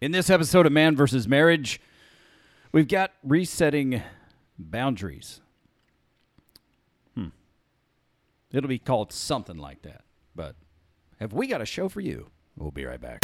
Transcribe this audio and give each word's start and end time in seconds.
In 0.00 0.12
this 0.12 0.30
episode 0.30 0.64
of 0.64 0.72
Man 0.72 0.96
versus 0.96 1.28
Marriage, 1.28 1.78
we've 2.72 2.88
got 2.88 3.12
resetting 3.22 4.02
boundaries. 4.58 5.42
Hmm. 7.14 7.28
It'll 8.50 8.68
be 8.68 8.78
called 8.78 9.12
something 9.12 9.58
like 9.58 9.82
that. 9.82 10.04
But 10.34 10.56
have 11.18 11.34
we 11.34 11.48
got 11.48 11.60
a 11.60 11.66
show 11.66 11.90
for 11.90 12.00
you? 12.00 12.30
We'll 12.56 12.70
be 12.70 12.86
right 12.86 12.98
back. 12.98 13.20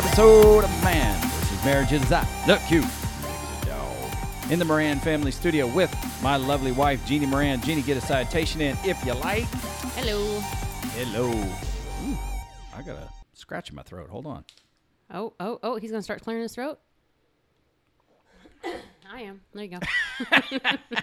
Episode 0.00 0.64
of 0.64 0.82
Man 0.82 1.20
vs. 1.20 1.62
Marriage. 1.62 1.92
Is 1.92 2.08
that 2.08 2.26
Look 2.48 2.60
cute 2.68 2.86
in 4.50 4.58
the 4.58 4.64
Moran 4.64 4.98
family 4.98 5.30
studio 5.30 5.66
with 5.66 5.94
my 6.22 6.36
lovely 6.36 6.72
wife 6.72 7.04
Jeannie 7.04 7.26
Moran. 7.26 7.60
Jeannie, 7.60 7.82
get 7.82 7.98
a 7.98 8.00
citation 8.00 8.62
in 8.62 8.78
if 8.82 9.04
you 9.04 9.12
like. 9.12 9.44
Hello. 9.94 10.40
Hello. 10.94 11.28
Ooh, 11.30 12.18
I 12.74 12.80
got 12.80 12.96
a 12.96 13.08
scratch 13.34 13.68
in 13.68 13.76
my 13.76 13.82
throat. 13.82 14.08
Hold 14.08 14.24
on. 14.24 14.44
Oh, 15.12 15.34
oh, 15.38 15.58
oh, 15.62 15.76
he's 15.76 15.90
going 15.90 15.98
to 15.98 16.02
start 16.02 16.22
clearing 16.22 16.42
his 16.42 16.54
throat? 16.54 16.78
I 19.12 19.20
am. 19.20 19.42
There 19.52 19.64
you 19.64 19.78
go. 19.78 20.66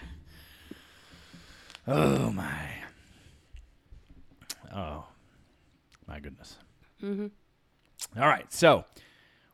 Oh 1.89 2.31
my. 2.31 2.67
Oh 4.75 5.05
my 6.05 6.19
goodness. 6.19 6.57
Mm-hmm. 7.02 7.27
All 8.15 8.27
right, 8.27 8.51
so 8.51 8.85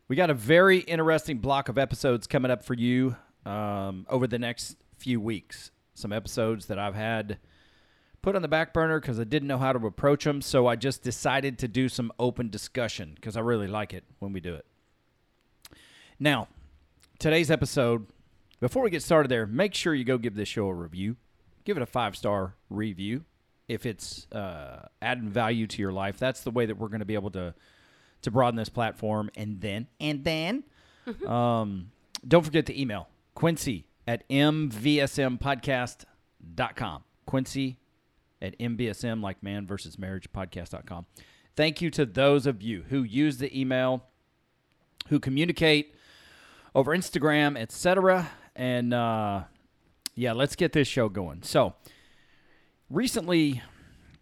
we 0.07 0.15
got 0.15 0.29
a 0.29 0.33
very 0.33 0.79
interesting 0.79 1.39
block 1.39 1.69
of 1.69 1.77
episodes 1.77 2.27
coming 2.27 2.51
up 2.51 2.63
for 2.63 2.73
you 2.73 3.15
um, 3.45 4.05
over 4.09 4.27
the 4.27 4.39
next 4.39 4.77
few 4.97 5.19
weeks. 5.19 5.71
Some 5.95 6.11
episodes 6.11 6.67
that 6.67 6.79
I've 6.79 6.95
had 6.95 7.39
put 8.21 8.35
on 8.35 8.41
the 8.41 8.47
back 8.47 8.73
burner 8.73 8.99
because 8.99 9.19
I 9.19 9.25
didn't 9.25 9.47
know 9.47 9.57
how 9.57 9.73
to 9.73 9.85
approach 9.85 10.23
them, 10.23 10.41
so 10.41 10.67
I 10.67 10.75
just 10.75 11.03
decided 11.03 11.59
to 11.59 11.67
do 11.67 11.89
some 11.89 12.11
open 12.19 12.49
discussion 12.49 13.13
because 13.15 13.37
I 13.37 13.41
really 13.41 13.67
like 13.67 13.93
it 13.93 14.03
when 14.19 14.33
we 14.33 14.39
do 14.39 14.55
it. 14.55 14.65
Now, 16.19 16.47
today's 17.19 17.51
episode, 17.51 18.07
before 18.59 18.83
we 18.83 18.89
get 18.89 19.03
started 19.03 19.29
there, 19.29 19.45
make 19.45 19.73
sure 19.73 19.93
you 19.93 20.05
go 20.05 20.17
give 20.17 20.35
this 20.35 20.47
show 20.47 20.67
a 20.67 20.73
review. 20.73 21.17
Give 21.65 21.77
it 21.77 21.83
a 21.83 21.87
five 21.87 22.15
star 22.15 22.55
review 22.69 23.25
if 23.67 23.85
it's 23.85 24.27
uh, 24.31 24.87
adding 25.01 25.29
value 25.29 25.67
to 25.67 25.81
your 25.81 25.91
life. 25.91 26.17
That's 26.17 26.41
the 26.41 26.51
way 26.51 26.65
that 26.65 26.77
we're 26.77 26.89
going 26.89 26.99
to 26.99 27.05
be 27.05 27.13
able 27.13 27.31
to 27.31 27.53
to 28.23 28.31
broaden 28.31 28.57
this 28.57 28.69
platform. 28.69 29.29
And 29.35 29.61
then, 29.61 29.87
and 29.99 30.23
then, 30.23 30.63
um, 31.27 31.91
don't 32.27 32.43
forget 32.43 32.65
to 32.67 32.79
email 32.79 33.07
Quincy 33.35 33.85
at 34.07 34.27
mvsmpodcast.com. 34.29 37.03
Quincy 37.25 37.77
at 38.41 38.59
mvsm, 38.59 39.21
like 39.21 39.41
man 39.41 39.65
versus 39.65 39.97
marriage 39.97 40.31
podcast.com. 40.33 41.05
Thank 41.55 41.81
you 41.81 41.89
to 41.91 42.05
those 42.05 42.45
of 42.45 42.61
you 42.61 42.83
who 42.89 43.03
use 43.03 43.37
the 43.37 43.57
email, 43.57 44.03
who 45.07 45.19
communicate 45.19 45.95
over 46.75 46.95
Instagram, 46.95 47.57
etc. 47.57 48.29
And 48.55 48.93
uh, 48.93 49.43
yeah, 50.15 50.33
let's 50.33 50.55
get 50.55 50.73
this 50.73 50.87
show 50.87 51.09
going. 51.09 51.43
So, 51.43 51.75
recently, 52.89 53.61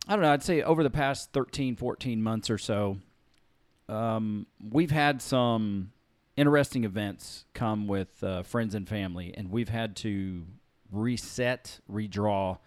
I 0.08 0.16
don't 0.16 0.24
know, 0.24 0.32
I'd 0.32 0.44
say 0.44 0.62
over 0.62 0.84
the 0.84 0.90
past 0.90 1.32
13, 1.34 1.76
14 1.76 2.22
months 2.22 2.50
or 2.50 2.58
so, 2.58 2.98
um, 3.92 4.48
we've 4.72 4.92
had 4.92 5.22
some 5.22 5.92
interesting 6.38 6.86
events 6.86 7.46
come 7.54 7.88
with 7.88 8.24
uh, 8.24 8.44
friends 8.44 8.74
and 8.74 8.88
family, 8.88 9.34
and 9.36 9.52
we've 9.52 9.70
had 9.70 9.96
to 9.98 10.46
reset, 10.92 11.80
redraw 11.92 12.58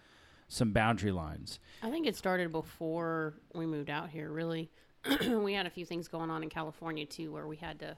some 0.47 0.71
boundary 0.71 1.11
lines. 1.11 1.59
I 1.81 1.89
think 1.89 2.05
it 2.05 2.15
started 2.15 2.51
before 2.51 3.33
we 3.53 3.65
moved 3.65 3.89
out 3.89 4.09
here, 4.09 4.31
really. 4.31 4.69
we 5.27 5.53
had 5.53 5.65
a 5.65 5.69
few 5.69 5.85
things 5.85 6.07
going 6.07 6.29
on 6.29 6.43
in 6.43 6.49
California, 6.49 7.05
too, 7.05 7.31
where 7.31 7.47
we 7.47 7.57
had 7.57 7.79
to. 7.79 7.97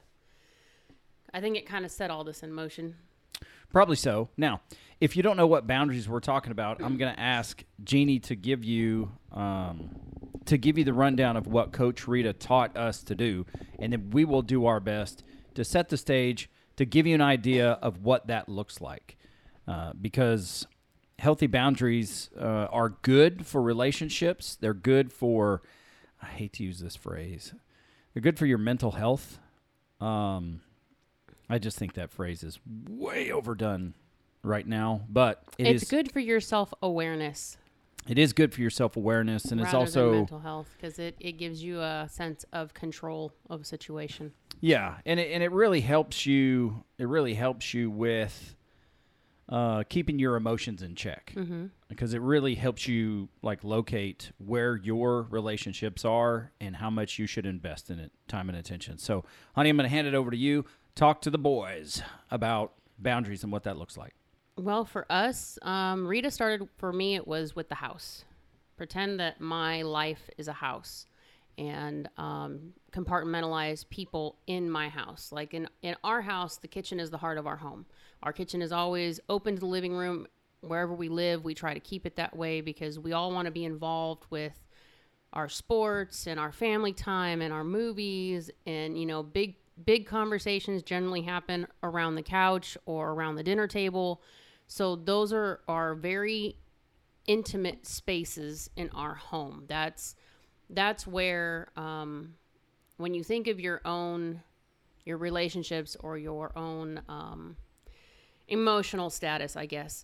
I 1.34 1.42
think 1.42 1.58
it 1.58 1.66
kind 1.66 1.84
of 1.84 1.92
set 1.92 2.10
all 2.10 2.24
this 2.24 2.44
in 2.44 2.54
motion. 2.54 2.96
Probably 3.70 3.98
so. 3.98 4.30
Now, 4.38 4.62
if 5.02 5.18
you 5.18 5.24
don't 5.24 5.36
know 5.36 5.48
what 5.48 5.68
boundaries 5.68 6.08
we're 6.08 6.22
talking 6.22 6.52
about, 6.52 6.82
I'm 6.82 6.98
going 6.98 7.14
to 7.14 7.20
ask 7.20 7.64
Jeannie 7.84 8.20
to 8.20 8.36
give 8.36 8.64
you 8.64 9.12
um, 9.34 9.90
to 10.48 10.58
give 10.58 10.78
you 10.78 10.84
the 10.84 10.94
rundown 10.94 11.38
of 11.38 11.48
what 11.48 11.72
Coach 11.72 12.08
Rita 12.08 12.34
taught 12.34 12.76
us 12.76 13.04
to 13.04 13.16
do, 13.16 13.46
and 13.80 13.94
then 13.94 14.10
we 14.12 14.26
will 14.26 14.42
do 14.42 14.66
our 14.66 14.80
best 14.80 15.24
to 15.56 15.64
set 15.64 15.90
the 15.90 15.98
stage 15.98 16.50
to 16.76 16.86
give 16.86 17.08
you 17.08 17.16
an 17.16 17.22
idea 17.22 17.72
of 17.82 18.04
what 18.04 18.28
that 18.28 18.48
looks 18.50 18.82
like, 18.82 19.18
uh, 19.68 19.94
because 20.00 20.68
healthy 21.20 21.48
boundaries 21.48 22.30
uh, 22.40 22.68
are 22.72 22.90
good 22.90 23.46
for 23.46 23.62
relationships. 23.62 24.58
They're 24.60 24.74
good 24.74 25.12
for 25.12 25.62
I 26.22 26.28
hate 26.28 26.54
to 26.54 26.64
use 26.64 26.80
this 26.80 26.96
phrase. 26.96 27.54
They're 28.14 28.22
good 28.22 28.40
for 28.40 28.46
your 28.46 28.58
mental 28.58 28.92
health. 28.92 29.40
Um, 30.02 30.62
I 31.50 31.60
just 31.60 31.78
think 31.78 31.94
that 31.94 32.12
phrase 32.12 32.44
is 32.44 32.60
way 32.90 33.32
overdone 33.32 33.94
right 34.44 34.68
now, 34.68 35.02
but 35.10 35.44
it 35.58 35.68
it's 35.68 35.84
is- 35.84 35.90
good 35.90 36.12
for 36.12 36.20
your 36.20 36.40
self 36.40 36.74
awareness 36.82 37.58
It 38.08 38.18
is 38.18 38.34
good 38.34 38.54
for 38.54 38.62
your 38.62 38.70
self 38.70 38.96
awareness, 38.98 39.46
and 39.46 39.60
it's 39.60 39.74
also 39.74 40.12
mental 40.14 40.40
health 40.40 40.70
because 40.78 40.98
it, 41.00 41.16
it 41.20 41.34
gives 41.34 41.62
you 41.64 41.82
a 41.82 42.08
sense 42.10 42.46
of 42.54 42.74
control 42.74 43.34
of 43.50 43.62
a 43.62 43.66
situation. 43.66 44.34
yeah, 44.62 44.96
and 45.06 45.20
it, 45.20 45.32
and 45.32 45.44
it 45.44 45.52
really 45.52 45.82
helps 45.82 46.26
you. 46.26 46.84
It 46.98 47.08
really 47.08 47.34
helps 47.34 47.74
you 47.74 47.90
with 47.92 48.56
uh, 49.50 49.84
keeping 49.90 50.20
your 50.20 50.36
emotions 50.36 50.82
in 50.82 50.94
check 50.96 51.34
Mm-hmm. 51.36 51.68
because 51.88 52.14
it 52.14 52.22
really 52.22 52.56
helps 52.56 52.88
you 52.88 53.30
like 53.42 53.64
locate 53.64 54.32
where 54.40 54.76
your 54.76 55.22
relationships 55.24 56.04
are 56.04 56.52
and 56.60 56.76
how 56.76 56.90
much 56.90 57.18
you 57.18 57.26
should 57.28 57.46
invest 57.46 57.90
in 57.90 57.98
it, 58.00 58.12
time 58.28 58.50
and 58.50 58.58
attention. 58.58 58.98
So, 58.98 59.24
honey, 59.56 59.70
I'm 59.70 59.78
going 59.78 59.90
to 59.90 59.96
hand 59.96 60.06
it 60.08 60.14
over 60.14 60.32
to 60.32 60.38
you. 60.38 60.66
Talk 60.96 61.22
to 61.22 61.30
the 61.30 61.38
boys 61.38 62.02
about 62.32 62.74
boundaries 63.00 63.44
and 63.44 63.52
what 63.52 63.64
that 63.64 63.78
looks 63.78 63.96
like. 63.98 64.16
Well, 64.58 64.86
for 64.86 65.06
us, 65.12 65.60
um, 65.62 66.08
Rita 66.08 66.32
started 66.32 66.68
for 66.78 66.92
me, 66.92 67.16
it 67.16 67.28
was 67.28 67.56
with 67.56 67.70
the 67.70 67.76
house. 67.76 68.26
Pretend 68.76 69.20
that 69.20 69.40
my 69.40 69.84
life 69.84 70.30
is 70.38 70.48
a 70.48 70.54
house 70.54 71.06
and 71.60 72.10
um, 72.18 72.74
compartmentalize 72.92 73.88
people 73.90 74.38
in 74.48 74.70
my 74.70 74.90
house. 74.90 75.32
Like 75.32 75.54
in, 75.54 75.68
in 75.84 75.96
our 76.04 76.22
house, 76.22 76.58
the 76.58 76.68
kitchen 76.68 77.00
is 77.00 77.12
the 77.12 77.18
heart 77.18 77.38
of 77.38 77.46
our 77.46 77.58
home. 77.58 77.86
Our 78.24 78.34
kitchen 78.34 78.62
is 78.64 78.72
always 78.72 79.20
open 79.30 79.56
to 79.56 79.60
the 79.60 79.68
living 79.68 79.94
room. 79.94 80.28
Wherever 80.62 80.94
we 80.94 81.08
live, 81.10 81.44
we 81.44 81.54
try 81.54 81.76
to 81.76 81.80
keep 81.80 82.08
it 82.08 82.16
that 82.16 82.36
way 82.36 82.62
because 82.62 82.98
we 82.98 83.14
all 83.14 83.32
want 83.32 83.46
to 83.46 83.52
be 83.52 83.64
involved 83.64 84.26
with 84.32 84.54
our 85.34 85.50
sports 85.50 86.26
and 86.26 86.40
our 86.40 86.52
family 86.52 86.94
time 86.94 87.42
and 87.42 87.54
our 87.54 87.64
movies 87.64 88.50
and 88.66 88.98
you 88.98 89.06
know 89.06 89.22
big 89.22 89.56
big 89.86 90.08
conversations 90.08 90.82
generally 90.82 91.22
happen 91.22 91.68
around 91.84 92.16
the 92.16 92.24
couch 92.24 92.78
or 92.86 93.12
around 93.12 93.36
the 93.36 93.44
dinner 93.44 93.68
table 93.68 94.22
so 94.68 94.96
those 94.96 95.34
are 95.34 95.62
are 95.68 95.96
very 95.96 96.56
intimate 97.26 97.86
spaces 97.86 98.70
in 98.76 98.90
our 98.92 99.16
home. 99.16 99.64
That's 99.68 100.16
that's 100.70 101.08
where 101.08 101.70
um, 101.76 102.36
when 102.98 103.14
you 103.14 103.24
think 103.24 103.48
of 103.48 103.60
your 103.60 103.82
own 103.86 104.42
your 105.06 105.18
relationships 105.18 105.96
or 106.02 106.18
your 106.18 106.52
own 106.58 107.02
um, 107.08 107.56
emotional 108.50 109.10
status 109.10 109.56
i 109.56 109.66
guess 109.66 110.04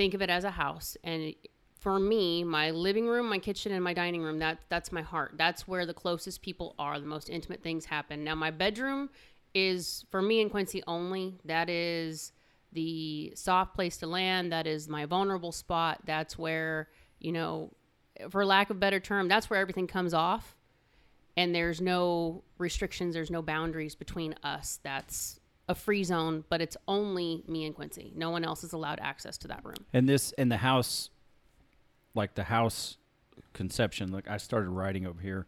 think 0.00 0.14
of 0.14 0.22
it 0.22 0.30
as 0.30 0.44
a 0.44 0.50
house. 0.50 0.96
And 1.04 1.34
for 1.78 1.98
me 1.98 2.42
my 2.42 2.70
living 2.70 3.06
room 3.06 3.28
my 3.28 3.38
kitchen 3.38 3.72
and 3.72 3.84
my 3.84 3.92
dining 3.92 4.22
room 4.22 4.38
that 4.38 4.58
that's 4.70 4.90
my 4.92 5.02
heart. 5.02 5.34
That's 5.36 5.68
where 5.68 5.84
the 5.84 5.92
closest 5.92 6.40
people 6.40 6.74
are. 6.78 6.98
The 6.98 7.06
most 7.06 7.28
intimate 7.28 7.62
things 7.62 7.84
happen. 7.84 8.24
Now 8.24 8.34
my 8.34 8.50
bedroom 8.50 9.10
is 9.54 10.06
for 10.10 10.22
me 10.22 10.40
and 10.40 10.50
quincy 10.50 10.82
only 10.86 11.38
that 11.44 11.68
is 11.68 12.32
the 12.72 13.32
soft 13.34 13.74
place 13.74 13.96
to 13.98 14.06
land 14.06 14.52
that 14.52 14.66
is 14.66 14.88
my 14.88 15.04
vulnerable 15.04 15.52
spot 15.52 16.00
that's 16.04 16.38
where 16.38 16.88
you 17.18 17.32
know 17.32 17.70
for 18.28 18.44
lack 18.44 18.70
of 18.70 18.76
a 18.76 18.80
better 18.80 19.00
term 19.00 19.28
that's 19.28 19.48
where 19.50 19.60
everything 19.60 19.86
comes 19.86 20.14
off. 20.14 20.56
And 21.36 21.54
there's 21.54 21.80
no 21.80 22.42
restrictions 22.58 23.14
there's 23.14 23.30
no 23.30 23.42
boundaries 23.42 23.94
between 23.94 24.34
us. 24.42 24.80
That's 24.82 25.40
a 25.68 25.74
free 25.74 26.04
zone 26.04 26.44
but 26.48 26.60
it's 26.60 26.76
only 26.86 27.44
me 27.46 27.64
and 27.64 27.74
quincy. 27.74 28.12
No 28.14 28.30
one 28.30 28.44
else 28.44 28.64
is 28.64 28.72
allowed 28.72 29.00
access 29.00 29.38
to 29.38 29.48
that 29.48 29.64
room. 29.64 29.86
And 29.92 30.08
this 30.08 30.32
in 30.32 30.48
the 30.48 30.58
house, 30.58 31.10
like 32.14 32.34
the 32.34 32.44
house 32.44 32.96
conception. 33.52 34.12
Like 34.12 34.28
I 34.28 34.36
started 34.36 34.70
writing 34.70 35.06
over 35.06 35.20
here 35.20 35.46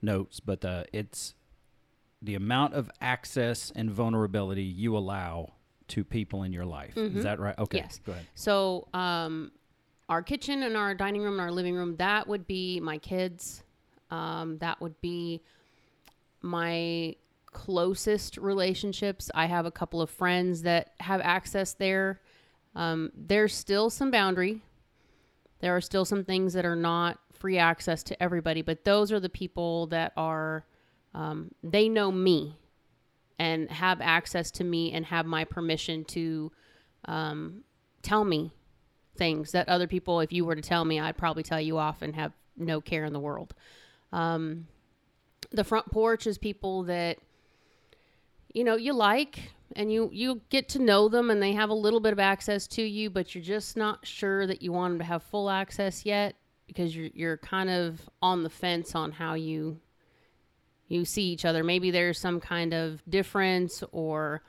notes, 0.00 0.40
but 0.40 0.64
uh, 0.64 0.84
it's 0.92 1.34
the 2.20 2.34
amount 2.34 2.74
of 2.74 2.90
access 3.00 3.72
and 3.74 3.90
vulnerability 3.90 4.62
you 4.62 4.96
allow 4.96 5.54
to 5.92 6.04
people 6.04 6.42
in 6.42 6.52
your 6.52 6.64
life. 6.64 6.96
Is 6.96 7.24
that 7.24 7.38
right? 7.38 7.58
Okay. 7.58 7.78
Yes. 7.78 8.00
Go 8.04 8.12
ahead. 8.12 8.26
So, 8.34 8.88
um, 8.94 9.52
our 10.08 10.22
kitchen 10.22 10.62
and 10.62 10.76
our 10.76 10.94
dining 10.94 11.22
room 11.22 11.34
and 11.34 11.40
our 11.40 11.50
living 11.50 11.74
room, 11.74 11.96
that 11.96 12.26
would 12.26 12.46
be 12.46 12.80
my 12.80 12.98
kids. 12.98 13.62
Um, 14.10 14.58
that 14.58 14.80
would 14.80 15.00
be 15.00 15.42
my 16.40 17.16
closest 17.52 18.36
relationships. 18.38 19.30
I 19.34 19.46
have 19.46 19.66
a 19.66 19.70
couple 19.70 20.00
of 20.00 20.10
friends 20.10 20.62
that 20.62 20.92
have 21.00 21.20
access 21.20 21.74
there. 21.74 22.20
Um, 22.74 23.10
there's 23.14 23.54
still 23.54 23.90
some 23.90 24.10
boundary. 24.10 24.62
There 25.60 25.76
are 25.76 25.80
still 25.80 26.04
some 26.04 26.24
things 26.24 26.54
that 26.54 26.64
are 26.64 26.76
not 26.76 27.18
free 27.32 27.58
access 27.58 28.02
to 28.04 28.22
everybody, 28.22 28.62
but 28.62 28.84
those 28.84 29.12
are 29.12 29.20
the 29.20 29.28
people 29.28 29.86
that 29.88 30.12
are, 30.16 30.64
um, 31.14 31.50
they 31.62 31.88
know 31.88 32.10
me 32.10 32.56
and 33.42 33.68
have 33.72 34.00
access 34.00 34.52
to 34.52 34.62
me 34.62 34.92
and 34.92 35.04
have 35.04 35.26
my 35.26 35.42
permission 35.42 36.04
to 36.04 36.52
um, 37.06 37.64
tell 38.00 38.24
me 38.24 38.52
things 39.16 39.50
that 39.50 39.68
other 39.68 39.88
people, 39.88 40.20
if 40.20 40.32
you 40.32 40.44
were 40.44 40.54
to 40.54 40.62
tell 40.62 40.84
me, 40.84 41.00
I'd 41.00 41.16
probably 41.16 41.42
tell 41.42 41.60
you 41.60 41.76
off 41.76 42.02
and 42.02 42.14
have 42.14 42.32
no 42.56 42.80
care 42.80 43.04
in 43.04 43.12
the 43.12 43.18
world. 43.18 43.52
Um, 44.12 44.68
the 45.50 45.64
front 45.64 45.90
porch 45.90 46.24
is 46.28 46.38
people 46.38 46.84
that 46.84 47.18
you 48.54 48.62
know 48.62 48.76
you 48.76 48.92
like 48.92 49.50
and 49.74 49.92
you 49.92 50.08
you 50.12 50.40
get 50.48 50.68
to 50.68 50.78
know 50.78 51.08
them 51.08 51.28
and 51.28 51.42
they 51.42 51.52
have 51.52 51.70
a 51.70 51.74
little 51.74 52.00
bit 52.00 52.12
of 52.12 52.20
access 52.20 52.66
to 52.66 52.82
you 52.82 53.10
but 53.10 53.34
you're 53.34 53.42
just 53.42 53.76
not 53.76 54.06
sure 54.06 54.46
that 54.46 54.62
you 54.62 54.72
want 54.72 54.92
them 54.92 54.98
to 54.98 55.04
have 55.04 55.22
full 55.22 55.48
access 55.50 56.04
yet 56.04 56.36
because 56.66 56.94
you're 56.94 57.10
you're 57.14 57.38
kind 57.38 57.70
of 57.70 58.08
on 58.20 58.42
the 58.42 58.50
fence 58.50 58.94
on 58.94 59.10
how 59.10 59.34
you 59.34 59.80
you 60.92 61.04
see 61.04 61.24
each 61.24 61.44
other 61.44 61.62
maybe 61.64 61.90
there's 61.90 62.18
some 62.18 62.40
kind 62.40 62.72
of 62.74 63.02
difference 63.08 63.82
or 63.92 64.42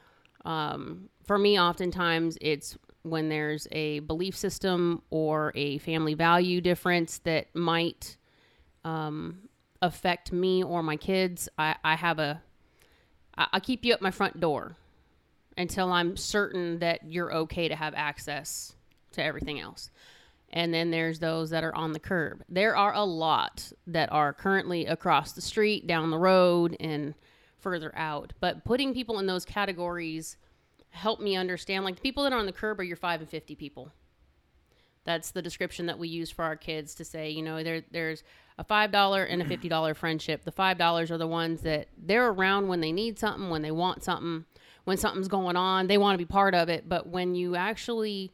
um, 0.45 1.09
for 1.23 1.37
me 1.37 1.59
oftentimes 1.59 2.37
it's 2.41 2.77
when 3.03 3.29
there's 3.29 3.67
a 3.71 3.99
belief 3.99 4.35
system 4.35 5.01
or 5.09 5.51
a 5.55 5.77
family 5.79 6.13
value 6.13 6.61
difference 6.61 7.19
that 7.19 7.53
might 7.53 8.17
um, 8.83 9.49
affect 9.81 10.31
me 10.31 10.63
or 10.63 10.81
my 10.81 10.95
kids, 10.95 11.49
I, 11.57 11.75
I 11.83 11.95
have 11.95 12.17
a, 12.17 12.41
I, 13.37 13.47
I 13.53 13.59
keep 13.59 13.85
you 13.85 13.93
at 13.93 14.01
my 14.01 14.11
front 14.11 14.39
door 14.39 14.77
until 15.57 15.91
I'm 15.91 16.17
certain 16.17 16.79
that 16.79 17.01
you're 17.05 17.33
okay 17.33 17.67
to 17.67 17.75
have 17.75 17.93
access 17.93 18.73
to 19.11 19.23
everything 19.23 19.59
else. 19.59 19.91
And 20.55 20.71
then 20.71 20.91
there's 20.91 21.17
those 21.17 21.49
that 21.49 21.63
are 21.63 21.75
on 21.75 21.93
the 21.93 21.99
curb. 21.99 22.43
There 22.47 22.77
are 22.77 22.93
a 22.93 23.03
lot 23.03 23.71
that 23.87 24.11
are 24.11 24.33
currently 24.33 24.85
across 24.85 25.31
the 25.31 25.41
street, 25.41 25.87
down 25.87 26.11
the 26.11 26.19
road, 26.19 26.77
and 26.79 27.15
further 27.59 27.91
out. 27.97 28.33
But 28.39 28.63
putting 28.63 28.93
people 28.93 29.17
in 29.17 29.25
those 29.25 29.45
categories 29.45 30.37
help 30.91 31.19
me 31.19 31.35
understand. 31.35 31.83
Like 31.83 31.95
the 31.95 32.01
people 32.01 32.23
that 32.23 32.33
are 32.33 32.39
on 32.39 32.45
the 32.45 32.51
curb 32.51 32.79
are 32.79 32.83
your 32.83 32.97
five 32.97 33.19
and 33.19 33.29
fifty 33.29 33.55
people. 33.55 33.91
That's 35.05 35.31
the 35.31 35.41
description 35.41 35.87
that 35.87 35.97
we 35.97 36.07
use 36.07 36.29
for 36.29 36.45
our 36.45 36.55
kids 36.55 36.93
to 36.95 37.03
say, 37.03 37.31
you 37.31 37.41
know, 37.41 37.63
there 37.63 37.81
there's 37.91 38.23
a 38.59 38.63
five 38.63 38.91
dollar 38.91 39.23
and 39.23 39.41
a 39.41 39.45
fifty 39.45 39.67
dollar 39.67 39.95
friendship. 39.95 40.43
The 40.45 40.51
five 40.51 40.77
dollars 40.77 41.09
are 41.09 41.17
the 41.17 41.27
ones 41.27 41.61
that 41.61 41.87
they're 41.97 42.29
around 42.29 42.67
when 42.67 42.79
they 42.79 42.91
need 42.91 43.17
something, 43.17 43.49
when 43.49 43.63
they 43.63 43.71
want 43.71 44.03
something, 44.03 44.45
when 44.83 44.97
something's 44.97 45.27
going 45.27 45.55
on, 45.55 45.87
they 45.87 45.97
want 45.97 46.13
to 46.13 46.23
be 46.23 46.31
part 46.31 46.53
of 46.53 46.69
it. 46.69 46.87
But 46.87 47.07
when 47.07 47.33
you 47.33 47.55
actually 47.55 48.33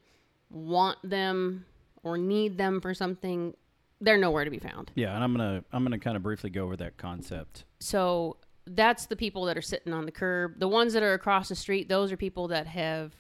want 0.50 0.98
them 1.01 1.66
or 2.04 2.18
need 2.18 2.57
them 2.57 2.81
for 2.81 2.94
something, 2.94 3.56
they're 4.01 4.18
nowhere 4.18 4.46
to 4.46 4.51
be 4.51 4.60
found. 4.60 4.92
Yeah, 4.96 5.13
and 5.16 5.24
I'm 5.24 5.34
gonna 5.34 5.63
I'm 5.72 5.84
gonna 5.84 6.00
kind 6.00 6.16
of 6.16 6.24
briefly 6.24 6.50
go 6.50 6.63
over 6.63 6.78
that 6.78 6.98
concept. 6.98 7.66
So 7.80 8.38
that's 8.66 9.07
the 9.07 9.16
people 9.16 9.46
that 9.46 9.57
are 9.57 9.62
sitting 9.62 9.94
on 9.94 10.06
the 10.06 10.12
curb. 10.12 10.60
The 10.60 10.68
ones 10.68 10.94
that 10.94 11.04
are 11.04 11.13
across 11.13 11.50
the 11.50 11.56
street, 11.56 11.90
those 11.90 12.12
are 12.12 12.18
people 12.18 12.50
that 12.50 12.68
have 12.68 13.13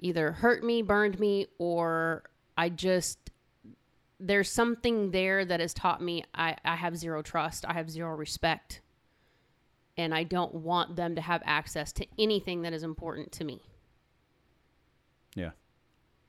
either 0.00 0.32
hurt 0.32 0.64
me, 0.64 0.82
burned 0.82 1.18
me, 1.18 1.46
or 1.58 2.24
I 2.56 2.68
just 2.68 3.30
there's 4.20 4.50
something 4.50 5.10
there 5.10 5.44
that 5.46 5.60
has 5.60 5.72
taught 5.72 6.02
me 6.02 6.24
I, 6.34 6.56
I 6.64 6.76
have 6.76 6.96
zero 6.96 7.22
trust. 7.22 7.64
I 7.66 7.72
have 7.72 7.90
zero 7.90 8.14
respect. 8.14 8.82
And 9.96 10.14
I 10.14 10.24
don't 10.24 10.54
want 10.54 10.96
them 10.96 11.14
to 11.16 11.20
have 11.20 11.42
access 11.44 11.92
to 11.94 12.06
anything 12.18 12.62
that 12.62 12.72
is 12.72 12.82
important 12.82 13.32
to 13.32 13.44
me. 13.44 13.62
Yeah. 15.34 15.50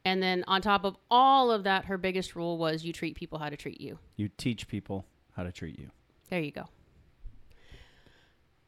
And 0.04 0.22
then 0.22 0.44
on 0.48 0.62
top 0.62 0.84
of 0.84 0.98
all 1.10 1.52
of 1.52 1.64
that, 1.64 1.86
her 1.86 1.98
biggest 1.98 2.36
rule 2.36 2.58
was 2.58 2.84
you 2.84 2.92
treat 2.94 3.16
people 3.16 3.38
how 3.40 3.50
to 3.50 3.58
treat 3.58 3.80
you. 3.80 4.00
You 4.16 4.30
teach 4.38 4.68
people 4.68 5.06
how 5.36 5.44
to 5.44 5.52
treat 5.52 5.78
you. 5.78 5.90
There 6.30 6.40
you 6.40 6.52
go. 6.52 6.68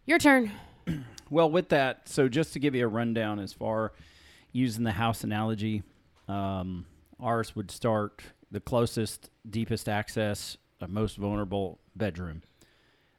Your 0.06 0.20
turn. 0.20 0.52
Well, 1.30 1.50
with 1.50 1.70
that, 1.70 2.10
so 2.10 2.28
just 2.28 2.54
to 2.54 2.60
give 2.60 2.76
you 2.76 2.86
a 2.86 2.88
rundown 2.88 3.40
as 3.40 3.52
far 3.52 3.94
using 4.52 4.84
the 4.84 4.92
house 4.92 5.24
analogy, 5.24 5.82
um, 6.28 6.86
ours 7.20 7.56
would 7.56 7.72
start 7.72 8.22
the 8.52 8.60
closest, 8.60 9.32
deepest 9.50 9.90
access, 9.90 10.58
most 10.88 11.18
vulnerable 11.18 11.80
bedroom. 11.96 12.44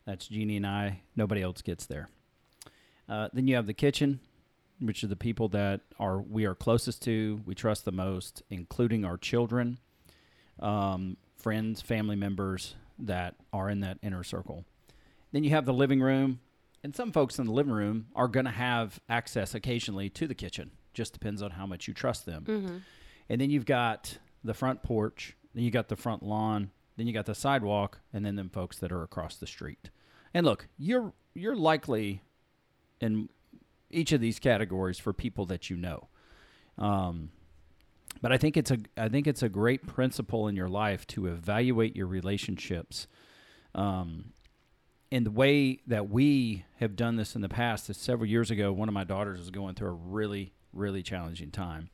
That's 0.06 0.28
Jeannie 0.28 0.58
and 0.58 0.66
I. 0.66 1.00
Nobody 1.16 1.42
else 1.42 1.62
gets 1.62 1.86
there. 1.86 2.08
Uh, 3.08 3.28
then 3.32 3.48
you 3.48 3.56
have 3.56 3.66
the 3.66 3.74
kitchen, 3.74 4.20
which 4.80 5.04
are 5.04 5.08
the 5.08 5.16
people 5.16 5.48
that 5.48 5.80
are 5.98 6.20
we 6.20 6.44
are 6.44 6.54
closest 6.54 7.02
to, 7.02 7.40
we 7.46 7.54
trust 7.54 7.84
the 7.84 7.92
most, 7.92 8.42
including 8.50 9.04
our 9.04 9.16
children, 9.16 9.78
um, 10.60 11.16
friends, 11.36 11.80
family 11.80 12.16
members 12.16 12.74
that 12.98 13.34
are 13.52 13.68
in 13.68 13.80
that 13.80 13.98
inner 14.02 14.24
circle. 14.24 14.64
Then 15.32 15.44
you 15.44 15.50
have 15.50 15.66
the 15.66 15.72
living 15.72 16.00
room, 16.00 16.40
and 16.82 16.94
some 16.94 17.12
folks 17.12 17.38
in 17.38 17.46
the 17.46 17.52
living 17.52 17.72
room 17.72 18.06
are 18.14 18.28
going 18.28 18.46
to 18.46 18.52
have 18.52 19.00
access 19.08 19.54
occasionally 19.54 20.08
to 20.10 20.26
the 20.26 20.34
kitchen. 20.34 20.70
Just 20.92 21.12
depends 21.12 21.42
on 21.42 21.52
how 21.52 21.66
much 21.66 21.88
you 21.88 21.94
trust 21.94 22.24
them. 22.24 22.44
Mm-hmm. 22.46 22.76
And 23.28 23.40
then 23.40 23.50
you've 23.50 23.66
got 23.66 24.18
the 24.44 24.54
front 24.54 24.82
porch, 24.82 25.36
then 25.54 25.64
you 25.64 25.70
got 25.70 25.88
the 25.88 25.96
front 25.96 26.22
lawn, 26.22 26.70
then 26.96 27.06
you 27.06 27.12
got 27.12 27.26
the 27.26 27.34
sidewalk, 27.34 28.00
and 28.12 28.24
then 28.24 28.36
them 28.36 28.50
folks 28.50 28.78
that 28.78 28.92
are 28.92 29.02
across 29.02 29.36
the 29.36 29.46
street. 29.46 29.90
And 30.32 30.46
look, 30.46 30.68
you're 30.78 31.12
you're 31.34 31.56
likely 31.56 32.22
in 33.00 33.28
each 33.94 34.12
of 34.12 34.20
these 34.20 34.38
categories 34.38 34.98
for 34.98 35.12
people 35.12 35.46
that 35.46 35.70
you 35.70 35.76
know. 35.76 36.08
Um, 36.78 37.30
but 38.20 38.32
I 38.32 38.38
think 38.38 38.56
it's 38.56 38.70
a 38.70 38.78
I 38.96 39.08
think 39.08 39.26
it's 39.26 39.42
a 39.42 39.48
great 39.48 39.86
principle 39.86 40.48
in 40.48 40.56
your 40.56 40.68
life 40.68 41.06
to 41.08 41.26
evaluate 41.26 41.96
your 41.96 42.06
relationships. 42.06 43.06
Um, 43.74 44.32
and 45.10 45.26
the 45.26 45.30
way 45.30 45.80
that 45.86 46.08
we 46.08 46.64
have 46.80 46.96
done 46.96 47.16
this 47.16 47.36
in 47.36 47.42
the 47.42 47.48
past 47.48 47.88
is 47.90 47.96
several 47.96 48.28
years 48.28 48.50
ago, 48.50 48.72
one 48.72 48.88
of 48.88 48.94
my 48.94 49.04
daughters 49.04 49.38
was 49.38 49.50
going 49.50 49.74
through 49.74 49.88
a 49.88 49.92
really, 49.92 50.52
really 50.72 51.02
challenging 51.02 51.50
time. 51.50 51.90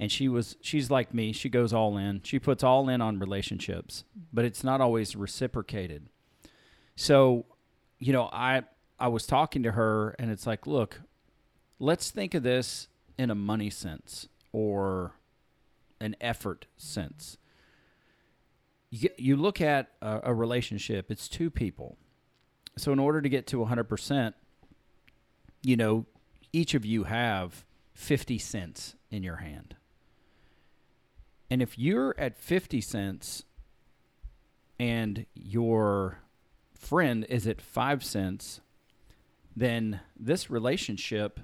And 0.00 0.12
she 0.12 0.28
was 0.28 0.56
she's 0.60 0.90
like 0.90 1.12
me, 1.12 1.32
she 1.32 1.48
goes 1.48 1.72
all 1.72 1.96
in. 1.96 2.22
She 2.22 2.38
puts 2.38 2.62
all 2.62 2.88
in 2.88 3.00
on 3.00 3.18
relationships, 3.18 4.04
but 4.32 4.44
it's 4.44 4.62
not 4.62 4.80
always 4.80 5.16
reciprocated. 5.16 6.08
So, 6.94 7.46
you 7.98 8.12
know, 8.12 8.30
I 8.32 8.62
I 9.00 9.08
was 9.08 9.26
talking 9.26 9.62
to 9.64 9.72
her 9.72 10.14
and 10.18 10.30
it's 10.30 10.46
like, 10.46 10.66
look, 10.66 11.00
let's 11.78 12.10
think 12.10 12.34
of 12.34 12.42
this 12.42 12.88
in 13.18 13.30
a 13.30 13.34
money 13.34 13.70
sense 13.70 14.28
or 14.52 15.14
an 16.00 16.16
effort 16.20 16.66
sense. 16.76 17.38
You, 18.90 19.10
you 19.16 19.36
look 19.36 19.60
at 19.60 19.90
a, 20.00 20.20
a 20.24 20.34
relationship, 20.34 21.10
it's 21.10 21.28
two 21.28 21.50
people. 21.50 21.96
So, 22.76 22.92
in 22.92 22.98
order 22.98 23.20
to 23.20 23.28
get 23.28 23.46
to 23.48 23.58
100%, 23.58 24.34
you 25.62 25.76
know, 25.76 26.06
each 26.52 26.74
of 26.74 26.84
you 26.84 27.04
have 27.04 27.64
50 27.94 28.38
cents 28.38 28.94
in 29.10 29.22
your 29.22 29.36
hand. 29.36 29.74
And 31.50 31.60
if 31.60 31.78
you're 31.78 32.14
at 32.18 32.38
50 32.38 32.80
cents 32.80 33.44
and 34.78 35.26
your 35.34 36.20
friend 36.74 37.26
is 37.28 37.46
at 37.46 37.60
5 37.60 38.04
cents, 38.04 38.60
then 39.56 40.00
this 40.16 40.48
relationship 40.48 41.40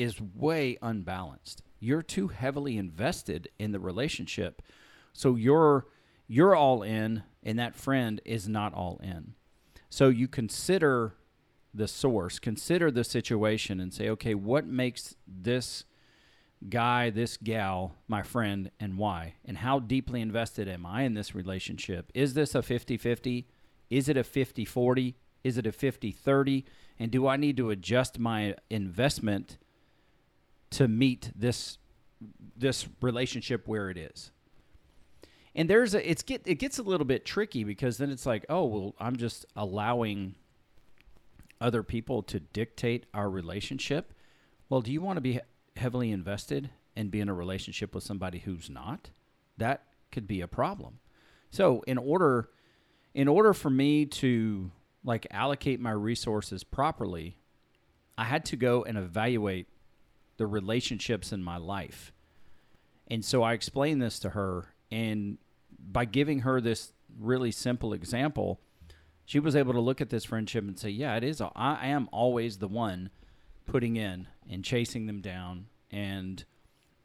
is 0.00 0.20
way 0.20 0.78
unbalanced. 0.80 1.62
You're 1.78 2.02
too 2.02 2.28
heavily 2.28 2.78
invested 2.78 3.48
in 3.58 3.72
the 3.72 3.80
relationship. 3.80 4.62
So 5.12 5.34
you're 5.34 5.86
you're 6.26 6.54
all 6.54 6.82
in 6.82 7.24
and 7.42 7.58
that 7.58 7.74
friend 7.74 8.20
is 8.24 8.48
not 8.48 8.72
all 8.72 9.00
in. 9.02 9.34
So 9.90 10.08
you 10.08 10.26
consider 10.26 11.16
the 11.74 11.88
source, 11.88 12.38
consider 12.38 12.90
the 12.90 13.04
situation 13.04 13.80
and 13.80 13.92
say, 13.92 14.08
okay, 14.08 14.34
what 14.34 14.66
makes 14.66 15.16
this 15.26 15.84
guy, 16.68 17.10
this 17.10 17.36
gal, 17.36 17.96
my 18.08 18.22
friend, 18.22 18.70
and 18.78 18.96
why? 18.96 19.34
And 19.44 19.58
how 19.58 19.80
deeply 19.80 20.20
invested 20.20 20.68
am 20.68 20.86
I 20.86 21.02
in 21.02 21.14
this 21.14 21.34
relationship? 21.34 22.10
Is 22.14 22.34
this 22.34 22.54
a 22.54 22.62
50 22.62 22.96
50? 22.96 23.48
Is 23.90 24.08
it 24.08 24.16
a 24.16 24.24
50 24.24 24.64
40? 24.64 25.16
Is 25.42 25.58
it 25.58 25.66
a 25.66 25.72
50 25.72 26.12
30? 26.12 26.64
And 26.98 27.10
do 27.10 27.26
I 27.26 27.36
need 27.36 27.56
to 27.56 27.70
adjust 27.70 28.18
my 28.18 28.54
investment 28.70 29.58
to 30.70 30.88
meet 30.88 31.30
this 31.34 31.78
this 32.56 32.86
relationship 33.00 33.66
where 33.66 33.90
it 33.90 33.96
is? 33.96 34.30
And 35.54 35.68
there's 35.68 35.94
a 35.94 36.10
it's 36.10 36.22
get 36.22 36.42
it 36.46 36.56
gets 36.56 36.78
a 36.78 36.82
little 36.82 37.06
bit 37.06 37.24
tricky 37.24 37.64
because 37.64 37.98
then 37.98 38.10
it's 38.10 38.26
like, 38.26 38.46
oh 38.48 38.64
well, 38.64 38.94
I'm 38.98 39.16
just 39.16 39.46
allowing 39.56 40.34
other 41.60 41.82
people 41.82 42.22
to 42.22 42.40
dictate 42.40 43.06
our 43.12 43.28
relationship. 43.28 44.14
Well, 44.68 44.80
do 44.80 44.92
you 44.92 45.00
want 45.00 45.16
to 45.16 45.20
be 45.20 45.40
heavily 45.76 46.10
invested 46.10 46.70
and 46.96 47.10
be 47.10 47.20
in 47.20 47.28
a 47.28 47.34
relationship 47.34 47.94
with 47.94 48.04
somebody 48.04 48.38
who's 48.38 48.70
not? 48.70 49.10
That 49.58 49.84
could 50.12 50.26
be 50.26 50.40
a 50.40 50.48
problem. 50.48 51.00
So, 51.50 51.82
in 51.86 51.98
order, 51.98 52.48
in 53.14 53.28
order 53.28 53.52
for 53.52 53.70
me 53.70 54.06
to 54.06 54.70
like 55.04 55.26
allocate 55.30 55.80
my 55.80 55.90
resources 55.90 56.62
properly, 56.62 57.36
I 58.16 58.24
had 58.24 58.44
to 58.46 58.56
go 58.56 58.84
and 58.84 58.96
evaluate 58.96 59.66
the 60.40 60.46
relationships 60.46 61.32
in 61.34 61.42
my 61.42 61.58
life. 61.58 62.14
And 63.08 63.22
so 63.22 63.42
I 63.42 63.52
explained 63.52 64.00
this 64.00 64.18
to 64.20 64.30
her 64.30 64.72
and 64.90 65.36
by 65.78 66.06
giving 66.06 66.40
her 66.40 66.62
this 66.62 66.94
really 67.18 67.50
simple 67.50 67.92
example, 67.92 68.58
she 69.26 69.38
was 69.38 69.54
able 69.54 69.74
to 69.74 69.80
look 69.80 70.00
at 70.00 70.08
this 70.08 70.24
friendship 70.24 70.64
and 70.64 70.78
say, 70.78 70.88
"Yeah, 70.88 71.14
it 71.16 71.24
is. 71.24 71.42
I 71.42 71.88
am 71.88 72.08
always 72.10 72.56
the 72.56 72.68
one 72.68 73.10
putting 73.66 73.96
in 73.96 74.28
and 74.48 74.64
chasing 74.64 75.04
them 75.04 75.20
down 75.20 75.66
and 75.90 76.42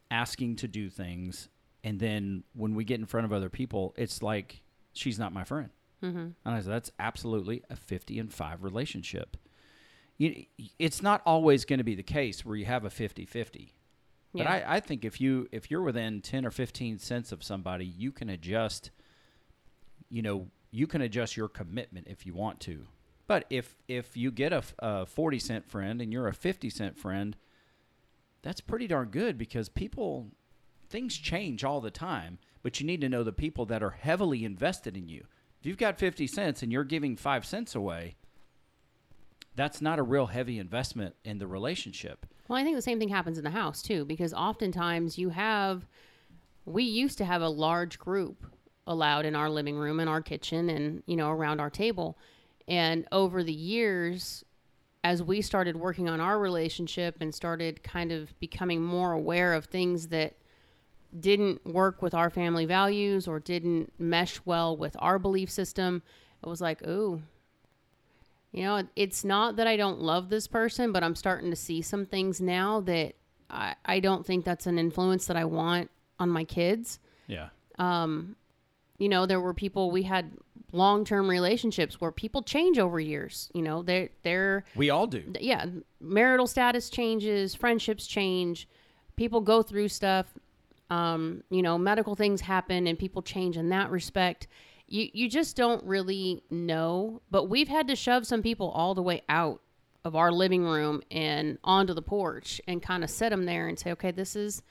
asking 0.09 0.55
to 0.57 0.67
do 0.69 0.89
things, 0.89 1.49
and 1.83 1.99
then 1.99 2.45
when 2.53 2.73
we 2.73 2.85
get 2.85 3.01
in 3.01 3.05
front 3.05 3.25
of 3.25 3.33
other 3.33 3.49
people, 3.49 3.93
it's 3.97 4.23
like 4.23 4.61
she's 4.93 5.19
not 5.19 5.33
my 5.33 5.43
friend." 5.43 5.71
Mm-hmm. 6.01 6.17
And 6.17 6.35
I 6.55 6.61
said, 6.61 6.71
"That's 6.71 6.91
absolutely 6.99 7.63
a 7.69 7.75
fifty 7.75 8.17
and 8.17 8.33
five 8.33 8.63
relationship." 8.63 9.35
You, 10.17 10.45
it's 10.79 11.01
not 11.01 11.21
always 11.25 11.65
going 11.65 11.79
to 11.79 11.83
be 11.83 11.95
the 11.95 12.03
case 12.03 12.45
where 12.45 12.55
you 12.55 12.65
have 12.65 12.85
a 12.85 12.89
50-50. 12.89 13.71
But 14.33 14.43
Yeah. 14.43 14.51
I, 14.51 14.75
I 14.75 14.79
think 14.79 15.03
if 15.05 15.19
you 15.21 15.47
if 15.51 15.71
you're 15.71 15.81
within 15.81 16.21
ten 16.21 16.45
or 16.45 16.51
fifteen 16.51 16.99
cents 16.99 17.31
of 17.31 17.41
somebody, 17.43 17.85
you 17.85 18.11
can 18.11 18.29
adjust. 18.29 18.91
You 20.09 20.21
know, 20.21 20.47
you 20.71 20.87
can 20.87 21.01
adjust 21.01 21.37
your 21.37 21.47
commitment 21.47 22.07
if 22.09 22.25
you 22.25 22.33
want 22.33 22.59
to. 22.61 22.87
But 23.27 23.45
if 23.49 23.77
if 23.87 24.17
you 24.17 24.31
get 24.31 24.51
a, 24.51 24.61
a 24.79 25.05
forty 25.05 25.39
cent 25.39 25.65
friend 25.65 26.01
and 26.01 26.11
you're 26.11 26.27
a 26.27 26.33
fifty 26.33 26.69
cent 26.69 26.97
friend, 26.97 27.37
that's 28.41 28.59
pretty 28.59 28.87
darn 28.87 29.07
good 29.07 29.37
because 29.37 29.69
people 29.69 30.31
things 30.89 31.15
change 31.15 31.63
all 31.63 31.79
the 31.79 31.89
time. 31.89 32.37
But 32.61 32.79
you 32.81 32.85
need 32.85 33.01
to 33.01 33.09
know 33.09 33.23
the 33.23 33.31
people 33.31 33.65
that 33.67 33.81
are 33.81 33.91
heavily 33.91 34.43
invested 34.43 34.97
in 34.97 35.07
you. 35.07 35.23
If 35.61 35.65
you've 35.65 35.77
got 35.77 35.97
fifty 35.97 36.27
cents 36.27 36.61
and 36.61 36.73
you're 36.73 36.83
giving 36.83 37.15
five 37.15 37.45
cents 37.45 37.73
away, 37.73 38.15
that's 39.55 39.81
not 39.81 39.99
a 39.99 40.03
real 40.03 40.27
heavy 40.27 40.59
investment 40.59 41.15
in 41.23 41.37
the 41.37 41.47
relationship. 41.47 42.25
Well, 42.47 42.59
I 42.59 42.63
think 42.63 42.75
the 42.75 42.81
same 42.81 42.99
thing 42.99 43.09
happens 43.09 43.37
in 43.37 43.43
the 43.43 43.49
house 43.49 43.81
too, 43.81 44.05
because 44.05 44.33
oftentimes 44.33 45.17
you 45.17 45.29
have, 45.29 45.85
we 46.65 46.83
used 46.83 47.17
to 47.19 47.25
have 47.25 47.41
a 47.41 47.49
large 47.49 47.97
group 47.97 48.45
allowed 48.87 49.25
in 49.25 49.35
our 49.35 49.49
living 49.49 49.75
room, 49.75 49.99
in 49.99 50.07
our 50.07 50.21
kitchen, 50.21 50.69
and, 50.69 51.01
you 51.07 51.15
know, 51.15 51.31
around 51.31 51.59
our 51.59 51.69
table. 51.69 52.17
And 52.67 53.07
over 53.11 53.43
the 53.43 53.53
years, 53.53 54.43
as 55.03 55.21
we 55.21 55.41
started 55.41 55.75
working 55.75 56.09
on 56.09 56.19
our 56.19 56.39
relationship 56.39 57.17
and 57.19 57.33
started 57.33 57.83
kind 57.83 58.11
of 58.11 58.37
becoming 58.39 58.81
more 58.81 59.11
aware 59.11 59.53
of 59.53 59.65
things 59.65 60.07
that 60.07 60.35
didn't 61.19 61.65
work 61.65 62.01
with 62.01 62.13
our 62.13 62.29
family 62.29 62.65
values 62.65 63.27
or 63.27 63.39
didn't 63.39 63.93
mesh 63.97 64.39
well 64.45 64.75
with 64.75 64.95
our 64.99 65.17
belief 65.17 65.49
system, 65.49 66.01
it 66.43 66.49
was 66.49 66.59
like, 66.61 66.85
ooh, 66.87 67.21
you 68.55 68.63
know, 68.63 68.83
it's 68.95 69.23
not 69.25 69.57
that 69.57 69.67
I 69.67 69.75
don't 69.75 69.99
love 69.99 70.29
this 70.29 70.47
person, 70.47 70.91
but 70.91 71.03
I'm 71.03 71.15
starting 71.15 71.49
to 71.49 71.55
see 71.57 71.81
some 71.81 72.05
things 72.05 72.39
now 72.39 72.79
that 72.81 73.13
I, 73.49 73.75
I 73.85 73.99
don't 73.99 74.25
think 74.25 74.45
that's 74.45 74.65
an 74.65 74.79
influence 74.79 75.27
that 75.27 75.35
I 75.37 75.45
want 75.45 75.91
on 76.19 76.29
my 76.29 76.45
kids. 76.45 76.99
Yeah. 77.27 77.49
Um, 77.77 78.35
You 78.97 79.09
know, 79.09 79.25
there 79.25 79.41
were 79.41 79.53
people 79.53 79.91
we 79.91 80.03
had 80.03 80.31
long 80.71 81.03
term 81.05 81.29
relationships 81.29 81.99
where 81.99 82.11
people 82.11 82.41
change 82.43 82.79
over 82.79 82.99
years. 82.99 83.49
You 83.53 83.61
know, 83.61 83.83
they're 83.83 84.09
they're 84.23 84.63
We 84.75 84.89
all 84.89 85.07
do. 85.07 85.21
yeah, 85.39 85.65
marital 85.99 86.47
status 86.47 86.89
changes, 86.89 87.55
friendships 87.55 88.07
change, 88.07 88.67
people 89.17 89.41
go 89.41 89.61
through 89.63 89.89
stuff. 89.89 90.27
Um, 90.89 91.43
you 91.49 91.61
know, 91.61 91.77
medical 91.77 92.15
things 92.15 92.41
happen 92.41 92.87
and 92.87 92.97
people 92.97 93.21
change 93.21 93.57
in 93.57 93.69
that 93.69 93.89
respect. 93.91 94.47
You 94.87 95.09
you 95.13 95.29
just 95.29 95.55
don't 95.55 95.83
really 95.83 96.43
know, 96.49 97.21
but 97.31 97.45
we've 97.45 97.67
had 97.67 97.87
to 97.87 97.95
shove 97.95 98.27
some 98.27 98.41
people 98.41 98.69
all 98.69 98.93
the 98.93 99.01
way 99.01 99.23
out 99.29 99.61
of 100.03 100.15
our 100.15 100.31
living 100.31 100.63
room 100.63 101.01
and 101.09 101.57
onto 101.63 101.93
the 101.93 102.01
porch 102.01 102.61
and 102.67 102.81
kind 102.81 103.03
of 103.03 103.09
set 103.09 103.29
them 103.29 103.45
there 103.45 103.67
and 103.67 103.79
say, 103.79 103.91
"Okay, 103.91 104.11
this 104.11 104.35
is 104.35 104.61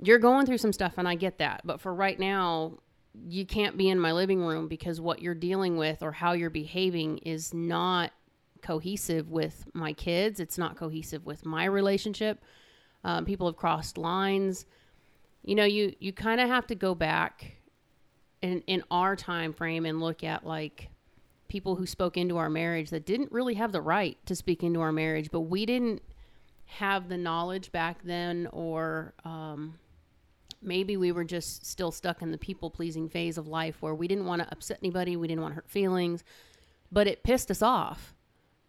you're 0.00 0.18
going 0.18 0.46
through 0.46 0.58
some 0.58 0.72
stuff 0.72 0.94
and 0.96 1.08
I 1.08 1.14
get 1.14 1.38
that, 1.38 1.62
but 1.64 1.80
for 1.80 1.94
right 1.94 2.18
now, 2.18 2.78
you 3.26 3.44
can't 3.44 3.76
be 3.76 3.88
in 3.88 3.98
my 3.98 4.12
living 4.12 4.40
room 4.40 4.68
because 4.68 5.00
what 5.00 5.20
you're 5.20 5.34
dealing 5.34 5.76
with 5.76 6.02
or 6.02 6.12
how 6.12 6.32
you're 6.32 6.50
behaving 6.50 7.18
is 7.18 7.52
not 7.52 8.12
cohesive 8.62 9.30
with 9.30 9.66
my 9.74 9.92
kids. 9.92 10.40
It's 10.40 10.58
not 10.58 10.76
cohesive 10.76 11.26
with 11.26 11.44
my 11.44 11.64
relationship. 11.64 12.42
Um, 13.04 13.24
people 13.24 13.46
have 13.46 13.56
crossed 13.56 13.98
lines. 13.98 14.66
You 15.44 15.54
know, 15.54 15.64
you 15.64 15.94
you 16.00 16.12
kind 16.12 16.40
of 16.40 16.48
have 16.48 16.66
to 16.68 16.74
go 16.74 16.94
back 16.94 17.57
in 18.42 18.62
in 18.66 18.82
our 18.90 19.16
time 19.16 19.52
frame 19.52 19.84
and 19.86 20.00
look 20.00 20.22
at 20.24 20.46
like 20.46 20.90
people 21.48 21.76
who 21.76 21.86
spoke 21.86 22.16
into 22.16 22.36
our 22.36 22.50
marriage 22.50 22.90
that 22.90 23.06
didn't 23.06 23.32
really 23.32 23.54
have 23.54 23.72
the 23.72 23.80
right 23.80 24.18
to 24.26 24.34
speak 24.34 24.62
into 24.62 24.80
our 24.80 24.92
marriage, 24.92 25.30
but 25.30 25.40
we 25.40 25.64
didn't 25.64 26.02
have 26.66 27.08
the 27.08 27.16
knowledge 27.16 27.72
back 27.72 28.02
then, 28.04 28.46
or 28.52 29.14
um, 29.24 29.78
maybe 30.60 30.96
we 30.96 31.10
were 31.10 31.24
just 31.24 31.64
still 31.64 31.90
stuck 31.90 32.20
in 32.20 32.30
the 32.30 32.38
people 32.38 32.70
pleasing 32.70 33.08
phase 33.08 33.38
of 33.38 33.48
life 33.48 33.76
where 33.80 33.94
we 33.94 34.06
didn't 34.06 34.26
want 34.26 34.42
to 34.42 34.48
upset 34.52 34.78
anybody, 34.82 35.16
we 35.16 35.26
didn't 35.26 35.40
want 35.40 35.52
to 35.52 35.56
hurt 35.56 35.70
feelings, 35.70 36.22
but 36.92 37.06
it 37.06 37.22
pissed 37.22 37.50
us 37.50 37.62
off. 37.62 38.14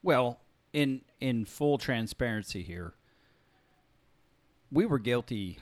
Well, 0.02 0.40
in 0.72 1.02
in 1.20 1.44
full 1.44 1.78
transparency 1.78 2.64
here, 2.64 2.94
we 4.72 4.86
were 4.86 5.00
guilty 5.00 5.60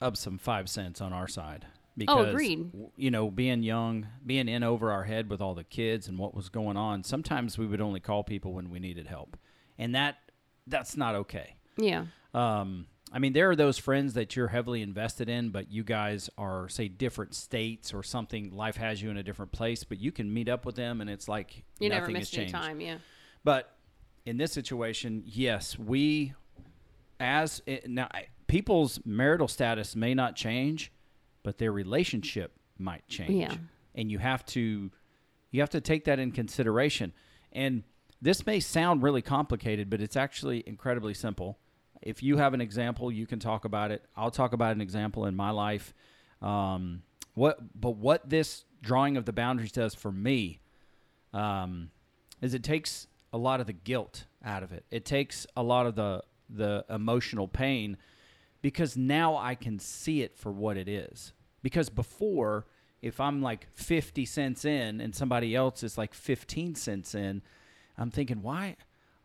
of 0.00 0.16
some 0.16 0.38
five 0.38 0.68
cents 0.68 1.00
on 1.00 1.12
our 1.12 1.26
side 1.26 1.66
because 2.06 2.28
agreed. 2.28 2.70
you 2.96 3.10
know, 3.10 3.30
being 3.30 3.62
young, 3.62 4.06
being 4.24 4.48
in 4.48 4.62
over 4.62 4.90
our 4.90 5.04
head 5.04 5.30
with 5.30 5.40
all 5.40 5.54
the 5.54 5.64
kids 5.64 6.08
and 6.08 6.18
what 6.18 6.34
was 6.34 6.48
going 6.48 6.76
on, 6.76 7.04
sometimes 7.04 7.56
we 7.58 7.66
would 7.66 7.80
only 7.80 8.00
call 8.00 8.24
people 8.24 8.52
when 8.52 8.70
we 8.70 8.78
needed 8.78 9.06
help. 9.06 9.36
And 9.78 9.94
that 9.94 10.16
that's 10.66 10.96
not 10.96 11.14
okay. 11.14 11.56
Yeah. 11.76 12.06
Um, 12.34 12.86
I 13.12 13.18
mean, 13.18 13.32
there 13.32 13.50
are 13.50 13.56
those 13.56 13.76
friends 13.76 14.14
that 14.14 14.36
you're 14.36 14.48
heavily 14.48 14.82
invested 14.82 15.28
in, 15.28 15.50
but 15.50 15.72
you 15.72 15.82
guys 15.82 16.30
are, 16.38 16.68
say, 16.68 16.86
different 16.86 17.34
states 17.34 17.92
or 17.92 18.02
something. 18.04 18.54
Life 18.54 18.76
has 18.76 19.02
you 19.02 19.10
in 19.10 19.16
a 19.16 19.22
different 19.24 19.50
place, 19.50 19.82
but 19.82 19.98
you 19.98 20.12
can 20.12 20.32
meet 20.32 20.48
up 20.48 20.64
with 20.64 20.76
them, 20.76 21.00
and 21.00 21.10
it's 21.10 21.26
like 21.26 21.64
You 21.80 21.88
nothing 21.88 22.00
never 22.02 22.06
has 22.06 22.12
missed 22.12 22.34
any 22.38 22.44
changed. 22.46 22.54
time. 22.54 22.80
Yeah. 22.80 22.98
But 23.42 23.74
in 24.26 24.36
this 24.36 24.52
situation, 24.52 25.24
yes, 25.26 25.76
we, 25.76 26.34
as 27.18 27.62
it, 27.66 27.88
now, 27.90 28.06
I- 28.14 28.26
people's 28.46 29.00
marital 29.04 29.48
status 29.48 29.96
may 29.96 30.14
not 30.14 30.36
change, 30.36 30.92
but 31.42 31.58
their 31.58 31.72
relationship 31.72 32.52
might 32.78 33.06
change. 33.08 33.30
Yeah. 33.30 33.56
And 33.94 34.10
you 34.10 34.18
have 34.18 34.44
to, 34.46 34.90
you 35.50 35.60
have 35.60 35.70
to 35.70 35.80
take 35.80 36.04
that 36.04 36.18
in 36.18 36.32
consideration. 36.32 37.12
And 37.52 37.82
this 38.22 38.46
may 38.46 38.60
sound 38.60 39.02
really 39.02 39.22
complicated, 39.22 39.90
but 39.90 40.00
it's 40.00 40.16
actually 40.16 40.62
incredibly 40.66 41.14
simple. 41.14 41.58
If 42.02 42.22
you 42.22 42.36
have 42.38 42.54
an 42.54 42.60
example, 42.60 43.10
you 43.10 43.26
can 43.26 43.38
talk 43.38 43.64
about 43.64 43.90
it. 43.90 44.04
I'll 44.16 44.30
talk 44.30 44.52
about 44.52 44.74
an 44.74 44.80
example 44.80 45.26
in 45.26 45.34
my 45.36 45.50
life. 45.50 45.92
Um, 46.40 47.02
what, 47.34 47.58
but 47.78 47.96
what 47.96 48.28
this 48.28 48.64
drawing 48.82 49.16
of 49.16 49.24
the 49.24 49.32
boundaries 49.32 49.72
does 49.72 49.94
for 49.94 50.12
me, 50.12 50.60
um, 51.32 51.90
is 52.40 52.54
it 52.54 52.62
takes 52.62 53.06
a 53.32 53.38
lot 53.38 53.60
of 53.60 53.66
the 53.66 53.72
guilt 53.72 54.24
out 54.44 54.62
of 54.62 54.72
it. 54.72 54.84
It 54.90 55.04
takes 55.04 55.46
a 55.56 55.62
lot 55.62 55.86
of 55.86 55.94
the 55.94 56.22
the 56.52 56.84
emotional 56.90 57.46
pain 57.46 57.96
because 58.62 58.96
now 58.96 59.36
I 59.36 59.54
can 59.54 59.78
see 59.78 60.22
it 60.22 60.36
for 60.36 60.50
what 60.52 60.76
it 60.76 60.88
is. 60.88 61.32
Because 61.62 61.88
before, 61.90 62.66
if 63.02 63.20
I'm 63.20 63.42
like 63.42 63.66
50 63.72 64.24
cents 64.24 64.64
in 64.64 65.00
and 65.00 65.14
somebody 65.14 65.54
else 65.54 65.82
is 65.82 65.96
like 65.98 66.14
15 66.14 66.74
cents 66.74 67.14
in, 67.14 67.42
I'm 67.98 68.10
thinking, 68.10 68.42
why? 68.42 68.76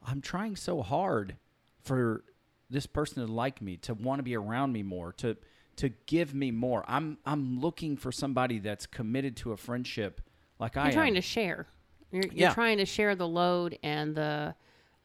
I'm 0.06 0.22
trying 0.22 0.56
so 0.56 0.82
hard 0.82 1.36
for 1.84 2.24
this 2.70 2.86
person 2.88 3.25
to 3.25 3.32
like 3.32 3.62
me, 3.62 3.77
to 3.77 3.94
want 3.94 4.20
to 4.20 4.24
be 4.24 4.36
around 4.36 4.72
me 4.74 4.84
more, 4.84 5.13
to 5.13 5.38
to 5.77 5.89
give 6.06 6.34
me 6.34 6.51
more. 6.51 6.86
I'm 6.88 7.18
I'm 7.25 7.60
looking 7.60 7.98
for 7.98 8.12
somebody 8.12 8.60
that's 8.60 8.86
committed 8.86 9.36
to 9.38 9.51
a 9.51 9.58
friendship 9.58 10.22
like 10.58 10.77
I 10.77 10.84
You're 10.84 10.88
am. 10.89 10.94
trying 10.94 11.13
to 11.15 11.22
share. 11.22 11.68
You're, 12.12 12.24
you're 12.24 12.34
Yeah. 12.34 12.54
trying 12.54 12.77
to 12.77 12.86
share 12.86 13.13
the 13.15 13.27
load 13.27 13.77
and 13.84 14.15
the 14.15 14.56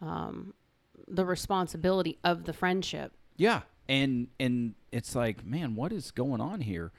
um, 0.01 0.55
the 1.09 1.25
responsibility 1.25 2.19
of 2.25 2.45
the 2.45 2.53
friendship. 2.53 3.13
Yeah. 3.37 3.63
And 3.91 4.29
and 4.39 4.75
it's 4.93 5.17
like, 5.17 5.45
man, 5.45 5.75
what 5.75 5.93
is 5.93 6.13
going 6.13 6.41
on 6.41 6.61
here? 6.61 6.93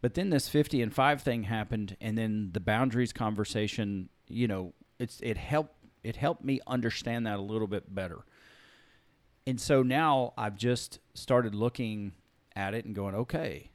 But 0.00 0.14
then 0.14 0.30
this 0.30 0.48
50 0.48 0.82
and 0.82 0.92
5 0.92 1.22
thing 1.22 1.44
happened 1.44 1.96
and 2.00 2.18
then 2.18 2.50
the 2.52 2.58
boundaries 2.58 3.12
conversation, 3.12 4.08
you 4.26 4.48
know, 4.48 4.74
it's 4.98 5.20
it 5.20 5.36
helped 5.36 5.76
it 6.02 6.16
helped 6.16 6.44
me 6.44 6.58
understand 6.66 7.26
that 7.28 7.38
a 7.38 7.42
little 7.42 7.68
bit 7.68 7.94
better. 7.94 8.24
And 9.46 9.60
so 9.60 9.84
now 9.84 10.34
I've 10.36 10.56
just 10.56 10.98
started 11.14 11.54
looking 11.54 12.12
at 12.56 12.74
it 12.74 12.84
and 12.84 12.94
going, 12.94 13.14
okay, 13.14 13.70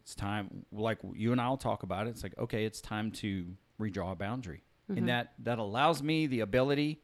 it's 0.00 0.16
time 0.16 0.66
like 0.72 0.98
you 1.14 1.30
and 1.30 1.40
I'll 1.40 1.56
talk 1.56 1.84
about 1.84 2.08
it. 2.08 2.10
It's 2.10 2.24
like, 2.24 2.36
okay, 2.36 2.64
it's 2.64 2.80
time 2.80 3.12
to 3.12 3.46
redraw 3.80 4.10
a 4.10 4.16
boundary. 4.16 4.64
And 4.88 4.98
mm-hmm. 4.98 5.06
that 5.06 5.34
that 5.38 5.60
allows 5.60 6.02
me 6.02 6.26
the 6.26 6.40
ability 6.40 7.00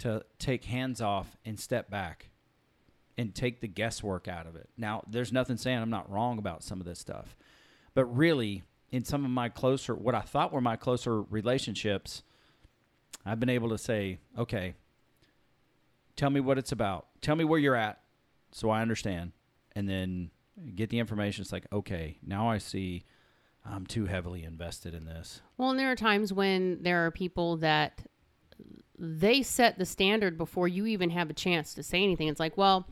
to 0.00 0.22
take 0.38 0.66
hands 0.66 1.00
off 1.00 1.38
and 1.46 1.58
step 1.58 1.88
back 1.88 2.28
and 3.18 3.34
take 3.34 3.60
the 3.60 3.68
guesswork 3.68 4.28
out 4.28 4.46
of 4.46 4.56
it. 4.56 4.68
Now, 4.76 5.02
there's 5.08 5.32
nothing 5.32 5.56
saying 5.56 5.78
I'm 5.78 5.90
not 5.90 6.10
wrong 6.10 6.38
about 6.38 6.62
some 6.62 6.80
of 6.80 6.86
this 6.86 6.98
stuff, 6.98 7.36
but 7.94 8.04
really, 8.04 8.62
in 8.90 9.04
some 9.04 9.24
of 9.24 9.30
my 9.30 9.48
closer, 9.48 9.94
what 9.94 10.14
I 10.14 10.20
thought 10.20 10.52
were 10.52 10.60
my 10.60 10.76
closer 10.76 11.22
relationships, 11.22 12.22
I've 13.24 13.40
been 13.40 13.50
able 13.50 13.70
to 13.70 13.78
say, 13.78 14.18
okay, 14.38 14.74
tell 16.14 16.30
me 16.30 16.40
what 16.40 16.58
it's 16.58 16.72
about. 16.72 17.06
Tell 17.20 17.36
me 17.36 17.44
where 17.44 17.58
you're 17.58 17.74
at 17.74 18.00
so 18.52 18.70
I 18.70 18.82
understand. 18.82 19.32
And 19.74 19.88
then 19.88 20.30
get 20.74 20.90
the 20.90 20.98
information. 20.98 21.42
It's 21.42 21.52
like, 21.52 21.66
okay, 21.72 22.18
now 22.24 22.48
I 22.48 22.58
see 22.58 23.04
I'm 23.64 23.86
too 23.86 24.06
heavily 24.06 24.44
invested 24.44 24.94
in 24.94 25.04
this. 25.04 25.42
Well, 25.58 25.70
and 25.70 25.78
there 25.78 25.90
are 25.90 25.96
times 25.96 26.32
when 26.32 26.82
there 26.82 27.04
are 27.04 27.10
people 27.10 27.56
that 27.58 28.06
they 28.98 29.42
set 29.42 29.78
the 29.78 29.84
standard 29.86 30.38
before 30.38 30.68
you 30.68 30.86
even 30.86 31.10
have 31.10 31.30
a 31.30 31.34
chance 31.34 31.74
to 31.74 31.82
say 31.82 32.02
anything. 32.02 32.28
It's 32.28 32.40
like, 32.40 32.56
well, 32.56 32.86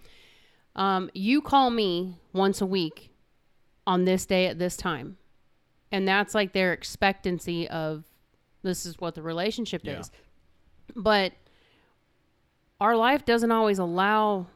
um, 0.76 1.11
you 1.14 1.40
call 1.40 1.70
me 1.70 2.18
once 2.32 2.61
a 2.61 2.66
week 2.66 3.11
on 3.87 4.04
this 4.04 4.26
day 4.26 4.46
at 4.46 4.58
this 4.58 4.76
time. 4.76 5.16
And 5.92 6.06
that's 6.08 6.34
like 6.34 6.52
their 6.52 6.73
expectancy 6.73 7.68
of 7.68 8.04
this 8.62 8.84
is 8.84 8.99
what 8.99 9.14
the 9.14 9.23
relationship 9.23 9.82
Yeah. 9.84 10.00
is. 10.00 10.11
But 10.96 11.32
our 12.80 12.96
life 12.96 13.25
doesn't 13.25 13.52
always 13.52 13.78
allow 13.78 14.46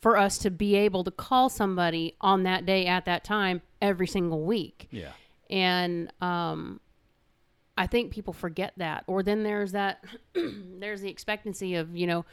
for 0.00 0.16
us 0.16 0.38
to 0.38 0.50
be 0.50 0.74
able 0.76 1.04
to 1.04 1.10
call 1.10 1.48
somebody 1.48 2.14
on 2.20 2.44
that 2.44 2.64
day 2.66 2.86
at 2.86 3.04
that 3.06 3.24
time 3.24 3.62
every 3.82 4.06
single 4.06 4.42
week 4.44 4.88
Yeah. 4.90 5.12
and 5.50 6.12
um, 6.20 6.80
I 7.76 7.86
think 7.86 8.10
people 8.10 8.32
forget 8.32 8.72
that. 8.78 9.04
Or 9.06 9.22
then 9.22 9.42
there's 9.42 9.72
that 9.72 10.04
there's 10.34 11.00
the 11.02 11.10
expectancy 11.10 11.74
of 11.74 11.96
you 11.96 12.06
know 12.06 12.24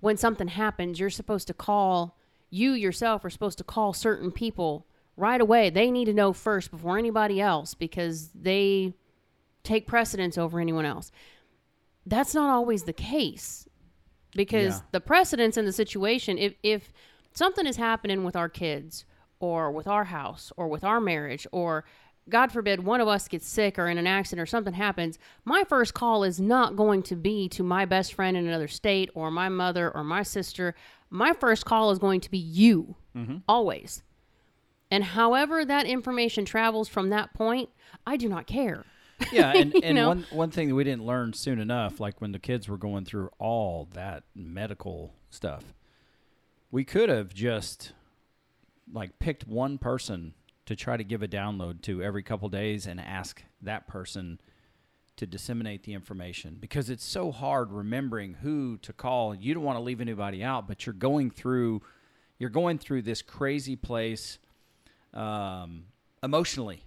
when 0.00 0.16
something 0.16 0.48
happens, 0.48 1.00
you're 1.00 1.10
supposed 1.10 1.46
to 1.48 1.54
call 1.54 2.16
you 2.50 2.72
yourself 2.72 3.24
are 3.24 3.30
supposed 3.30 3.58
to 3.58 3.64
call 3.64 3.92
certain 3.92 4.30
people 4.30 4.86
right 5.16 5.40
away. 5.40 5.70
They 5.70 5.90
need 5.90 6.04
to 6.04 6.12
know 6.14 6.32
first 6.32 6.70
before 6.70 6.98
anybody 6.98 7.40
else 7.40 7.74
because 7.74 8.28
they 8.34 8.94
take 9.64 9.86
precedence 9.86 10.36
over 10.38 10.60
anyone 10.60 10.84
else. 10.84 11.10
That's 12.06 12.34
not 12.34 12.50
always 12.50 12.84
the 12.84 12.92
case 12.92 13.66
because 14.36 14.74
Yeah. 14.74 14.80
the 14.92 15.00
precedence 15.00 15.56
in 15.56 15.64
the 15.64 15.72
situation 15.72 16.38
if 16.38 16.54
if 16.62 16.92
something 17.32 17.66
is 17.66 17.76
happening 17.76 18.24
with 18.24 18.36
our 18.36 18.48
kids 18.48 19.04
or 19.40 19.70
with 19.72 19.86
our 19.88 20.04
house 20.04 20.52
or 20.56 20.68
with 20.68 20.84
our 20.84 21.00
marriage 21.00 21.46
or 21.50 21.84
god 22.28 22.50
forbid 22.50 22.84
one 22.84 23.00
of 23.00 23.08
us 23.08 23.28
gets 23.28 23.46
sick 23.46 23.78
or 23.78 23.88
in 23.88 23.98
an 23.98 24.06
accident 24.06 24.42
or 24.42 24.46
something 24.46 24.74
happens 24.74 25.18
my 25.44 25.64
first 25.64 25.94
call 25.94 26.24
is 26.24 26.40
not 26.40 26.76
going 26.76 27.02
to 27.02 27.16
be 27.16 27.48
to 27.50 27.62
my 27.62 27.84
best 27.84 28.14
friend 28.14 28.36
in 28.36 28.46
another 28.46 28.68
state 28.68 29.10
or 29.14 29.30
my 29.30 29.48
mother 29.48 29.90
or 29.90 30.04
my 30.04 30.22
sister. 30.22 30.74
My 31.10 31.32
first 31.32 31.64
call 31.64 31.90
is 31.90 31.98
going 31.98 32.20
to 32.22 32.30
be 32.30 32.38
you 32.38 32.96
mm-hmm. 33.16 33.38
always. 33.48 34.02
And 34.90 35.04
however 35.04 35.64
that 35.64 35.86
information 35.86 36.44
travels 36.44 36.88
from 36.88 37.10
that 37.10 37.34
point 37.34 37.70
i 38.06 38.16
do 38.16 38.28
not 38.28 38.46
care. 38.46 38.84
Yeah, 39.32 39.52
and, 39.56 39.74
and 39.82 39.96
know? 39.96 40.08
one 40.08 40.26
one 40.30 40.50
thing 40.50 40.68
that 40.68 40.74
we 40.74 40.84
didn't 40.84 41.06
learn 41.06 41.32
soon 41.32 41.58
enough, 41.58 42.00
like 42.00 42.20
when 42.20 42.32
the 42.32 42.38
kids 42.38 42.68
were 42.68 42.78
going 42.78 43.04
through 43.04 43.30
all 43.38 43.88
that 43.94 44.24
medical 44.34 45.14
stuff, 45.30 45.74
we 46.70 46.84
could 46.84 47.08
have 47.08 47.34
just 47.34 47.92
like 48.92 49.18
picked 49.18 49.46
one 49.46 49.78
person 49.78 50.34
to 50.66 50.76
try 50.76 50.96
to 50.96 51.04
give 51.04 51.22
a 51.22 51.28
download 51.28 51.82
to 51.82 52.02
every 52.02 52.22
couple 52.22 52.48
days 52.48 52.86
and 52.86 53.00
ask 53.00 53.42
that 53.62 53.86
person 53.86 54.40
to 55.16 55.26
disseminate 55.26 55.84
the 55.84 55.94
information 55.94 56.56
because 56.60 56.90
it's 56.90 57.04
so 57.04 57.30
hard 57.30 57.70
remembering 57.70 58.34
who 58.34 58.78
to 58.78 58.92
call. 58.92 59.34
You 59.34 59.54
don't 59.54 59.62
want 59.62 59.78
to 59.78 59.82
leave 59.82 60.00
anybody 60.00 60.42
out, 60.42 60.66
but 60.66 60.86
you're 60.86 60.94
going 60.94 61.30
through 61.30 61.82
you're 62.38 62.50
going 62.50 62.78
through 62.78 63.02
this 63.02 63.22
crazy 63.22 63.76
place 63.76 64.38
um, 65.12 65.84
emotionally, 66.22 66.82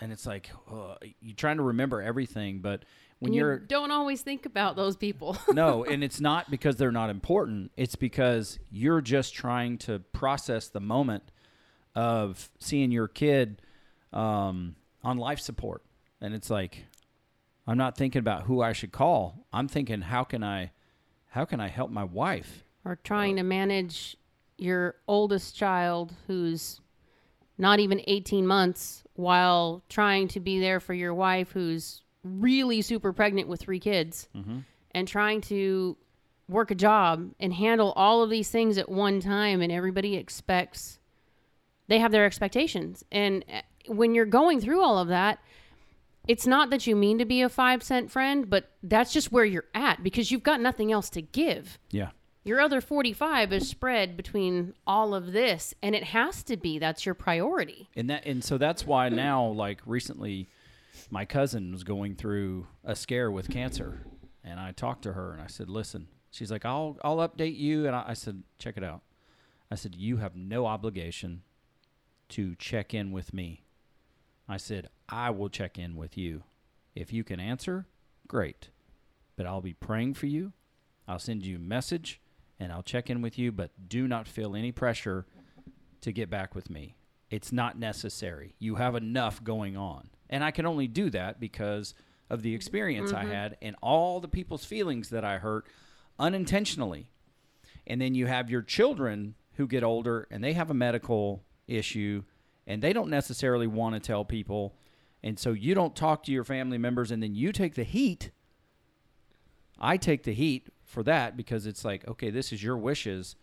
and 0.00 0.12
it's 0.12 0.26
like 0.26 0.50
uh, 0.70 0.96
you're 1.20 1.34
trying 1.34 1.56
to 1.56 1.62
remember 1.62 2.02
everything, 2.02 2.58
but 2.60 2.84
when 3.20 3.32
you 3.32 3.40
you're 3.40 3.58
don't 3.58 3.90
always 3.90 4.20
think 4.20 4.44
about 4.44 4.76
those 4.76 4.96
people 4.96 5.38
no, 5.52 5.84
and 5.90 6.04
it's 6.04 6.20
not 6.20 6.50
because 6.50 6.76
they're 6.76 6.92
not 6.92 7.08
important. 7.08 7.70
It's 7.76 7.96
because 7.96 8.58
you're 8.70 9.00
just 9.00 9.34
trying 9.34 9.78
to 9.78 10.00
process 10.12 10.68
the 10.68 10.80
moment 10.80 11.22
of 11.94 12.50
seeing 12.58 12.90
your 12.90 13.08
kid 13.08 13.62
um, 14.12 14.76
on 15.02 15.18
life 15.18 15.40
support, 15.40 15.82
and 16.20 16.34
it's 16.34 16.50
like 16.50 16.84
I'm 17.66 17.78
not 17.78 17.96
thinking 17.96 18.20
about 18.20 18.44
who 18.44 18.60
I 18.62 18.72
should 18.72 18.92
call. 18.92 19.46
I'm 19.52 19.68
thinking 19.68 20.00
how 20.02 20.24
can 20.24 20.42
I 20.42 20.72
how 21.28 21.44
can 21.44 21.60
I 21.60 21.68
help 21.68 21.90
my 21.90 22.04
wife? 22.04 22.64
or 22.84 22.96
trying 23.04 23.36
to 23.36 23.44
manage 23.44 24.16
your 24.58 24.96
oldest 25.06 25.54
child 25.54 26.12
who's 26.26 26.80
not 27.56 27.78
even 27.78 28.00
18 28.08 28.44
months 28.44 29.04
while 29.14 29.84
trying 29.88 30.26
to 30.26 30.40
be 30.40 30.58
there 30.58 30.80
for 30.80 30.92
your 30.92 31.14
wife 31.14 31.52
who's 31.52 32.02
really 32.24 32.82
super 32.82 33.12
pregnant 33.12 33.46
with 33.46 33.60
three 33.60 33.78
kids 33.78 34.28
and 34.90 35.06
trying 35.06 35.40
to 35.40 35.96
work 36.48 36.72
a 36.72 36.74
job 36.74 37.30
and 37.38 37.54
handle 37.54 37.92
all 37.92 38.24
of 38.24 38.30
these 38.30 38.50
things 38.50 38.78
at 38.78 38.88
one 38.88 39.20
time 39.20 39.60
and 39.62 39.70
everybody 39.70 40.16
expects 40.16 40.98
they 41.92 41.98
have 41.98 42.12
their 42.12 42.24
expectations 42.24 43.04
and 43.12 43.44
uh, 43.52 43.60
when 43.86 44.14
you're 44.14 44.24
going 44.26 44.60
through 44.60 44.82
all 44.82 44.98
of 44.98 45.08
that 45.08 45.38
it's 46.28 46.46
not 46.46 46.70
that 46.70 46.86
you 46.86 46.94
mean 46.94 47.18
to 47.18 47.24
be 47.24 47.42
a 47.42 47.48
5 47.48 47.82
cent 47.82 48.10
friend 48.10 48.48
but 48.48 48.70
that's 48.82 49.12
just 49.12 49.32
where 49.32 49.44
you're 49.44 49.64
at 49.74 50.02
because 50.02 50.30
you've 50.30 50.42
got 50.42 50.60
nothing 50.60 50.92
else 50.92 51.10
to 51.10 51.20
give 51.22 51.78
Yeah, 51.90 52.10
your 52.44 52.60
other 52.60 52.80
45 52.80 53.52
is 53.52 53.68
spread 53.68 54.16
between 54.16 54.74
all 54.86 55.14
of 55.14 55.32
this, 55.32 55.74
and 55.82 55.94
it 55.94 56.02
has 56.04 56.42
to 56.44 56.56
be. 56.56 56.78
That's 56.80 57.04
your 57.06 57.14
priority. 57.14 57.88
and 57.94 58.08
that 58.10 58.24
and 58.26 58.42
so 58.42 58.58
that's 58.58 58.84
why 58.86 59.08
now 59.08 59.46
like 59.46 59.80
recently 59.86 60.48
my 61.10 61.24
cousin 61.24 61.72
was 61.72 61.84
going 61.84 62.14
through 62.16 62.66
a 62.84 62.94
scare 62.96 63.30
with 63.30 63.48
cancer 63.50 64.06
and 64.44 64.58
i 64.60 64.72
talked 64.72 65.02
to 65.02 65.12
her 65.12 65.32
and 65.32 65.42
i 65.42 65.46
said 65.46 65.68
listen 65.68 66.06
she's 66.30 66.50
like 66.50 66.64
i'll 66.64 66.96
i'll 67.04 67.18
update 67.28 67.56
you 67.56 67.86
and 67.86 67.94
i, 67.96 68.04
I 68.08 68.14
said 68.14 68.42
check 68.58 68.76
it 68.76 68.84
out 68.84 69.02
i 69.70 69.74
said 69.74 69.94
you 69.94 70.16
have 70.18 70.34
no 70.36 70.66
obligation 70.66 71.42
to 72.32 72.54
check 72.56 72.92
in 72.92 73.12
with 73.12 73.32
me 73.32 73.62
i 74.48 74.56
said 74.56 74.88
i 75.08 75.30
will 75.30 75.48
check 75.48 75.78
in 75.78 75.96
with 75.96 76.16
you 76.16 76.42
if 76.94 77.12
you 77.12 77.24
can 77.24 77.40
answer 77.40 77.86
great 78.28 78.68
but 79.36 79.46
i'll 79.46 79.60
be 79.60 79.74
praying 79.74 80.14
for 80.14 80.26
you 80.26 80.52
i'll 81.06 81.18
send 81.18 81.44
you 81.44 81.56
a 81.56 81.60
message 81.60 82.20
and 82.58 82.72
i'll 82.72 82.82
check 82.82 83.08
in 83.08 83.22
with 83.22 83.38
you 83.38 83.52
but 83.52 83.70
do 83.88 84.06
not 84.08 84.26
feel 84.26 84.54
any 84.56 84.72
pressure 84.72 85.26
to 86.02 86.12
get 86.12 86.28
back 86.28 86.54
with 86.54 86.68
me. 86.68 86.96
It's 87.30 87.50
not 87.50 87.78
necessary. 87.78 88.54
You 88.58 88.74
have 88.74 88.94
enough 88.94 89.42
going 89.42 89.76
on. 89.76 90.10
And 90.28 90.44
I 90.44 90.50
can 90.50 90.66
only 90.66 90.86
do 90.86 91.08
that 91.10 91.40
because 91.40 91.94
of 92.28 92.42
the 92.42 92.54
experience 92.54 93.12
I 93.12 93.22
mm-hmm. 93.22 93.32
had 93.32 93.56
and 93.62 93.76
all 93.80 94.20
the 94.20 94.28
people's 94.28 94.64
feelings 94.64 95.08
that 95.10 95.24
I 95.24 95.38
hurt 95.38 95.66
unintentionally. 96.18 97.08
And 97.86 98.00
then 98.00 98.14
you 98.14 98.26
have 98.26 98.50
your 98.50 98.62
children 98.62 99.34
who 99.54 99.66
get 99.66 99.82
older 99.82 100.26
and 100.30 100.42
they 100.44 100.52
have 100.52 100.70
a 100.70 100.74
medical 100.74 101.42
issue 101.76 102.22
and 102.66 102.82
they 102.82 102.92
don't 102.92 103.10
necessarily 103.10 103.66
want 103.66 103.94
to 103.94 104.00
tell 104.00 104.24
people. 104.24 104.76
And 105.22 105.38
so 105.38 105.52
you 105.52 105.74
don't 105.74 105.94
talk 105.94 106.22
to 106.24 106.32
your 106.32 106.44
family 106.44 106.78
members 106.78 107.10
and 107.10 107.22
then 107.22 107.34
you 107.34 107.52
take 107.52 107.74
the 107.74 107.84
heat. 107.84 108.30
I 109.78 109.96
take 109.96 110.22
the 110.22 110.32
heat 110.32 110.68
for 110.84 111.02
that 111.04 111.36
because 111.36 111.66
it's 111.66 111.84
like, 111.84 112.06
okay, 112.06 112.30
this 112.30 112.52
is 112.52 112.62
your 112.62 112.76
wishes 112.76 113.36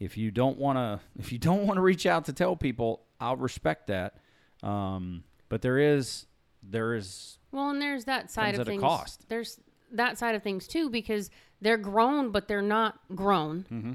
if 0.00 0.16
you 0.16 0.30
don't 0.32 0.58
want 0.58 0.76
to 0.76 1.00
if 1.20 1.30
you 1.30 1.38
don't 1.38 1.66
want 1.66 1.76
to 1.76 1.80
reach 1.80 2.04
out 2.04 2.24
to 2.24 2.32
tell 2.32 2.56
people 2.56 3.04
i'll 3.20 3.36
respect 3.36 3.86
that 3.86 4.16
um, 4.64 5.22
but 5.48 5.62
there 5.62 5.78
is 5.78 6.26
there 6.62 6.94
is 6.94 7.38
Well, 7.52 7.70
and 7.70 7.80
there's 7.80 8.06
that 8.06 8.30
side 8.30 8.58
of 8.58 8.66
things. 8.66 8.80
cost. 8.80 9.28
There's 9.28 9.60
that 9.92 10.18
side 10.18 10.34
of 10.34 10.42
things 10.42 10.66
too 10.66 10.88
because 10.88 11.30
they're 11.60 11.76
grown, 11.76 12.30
but 12.30 12.48
they're 12.48 12.62
not 12.62 12.98
grown. 13.14 13.66
Mm-hmm. 13.70 13.92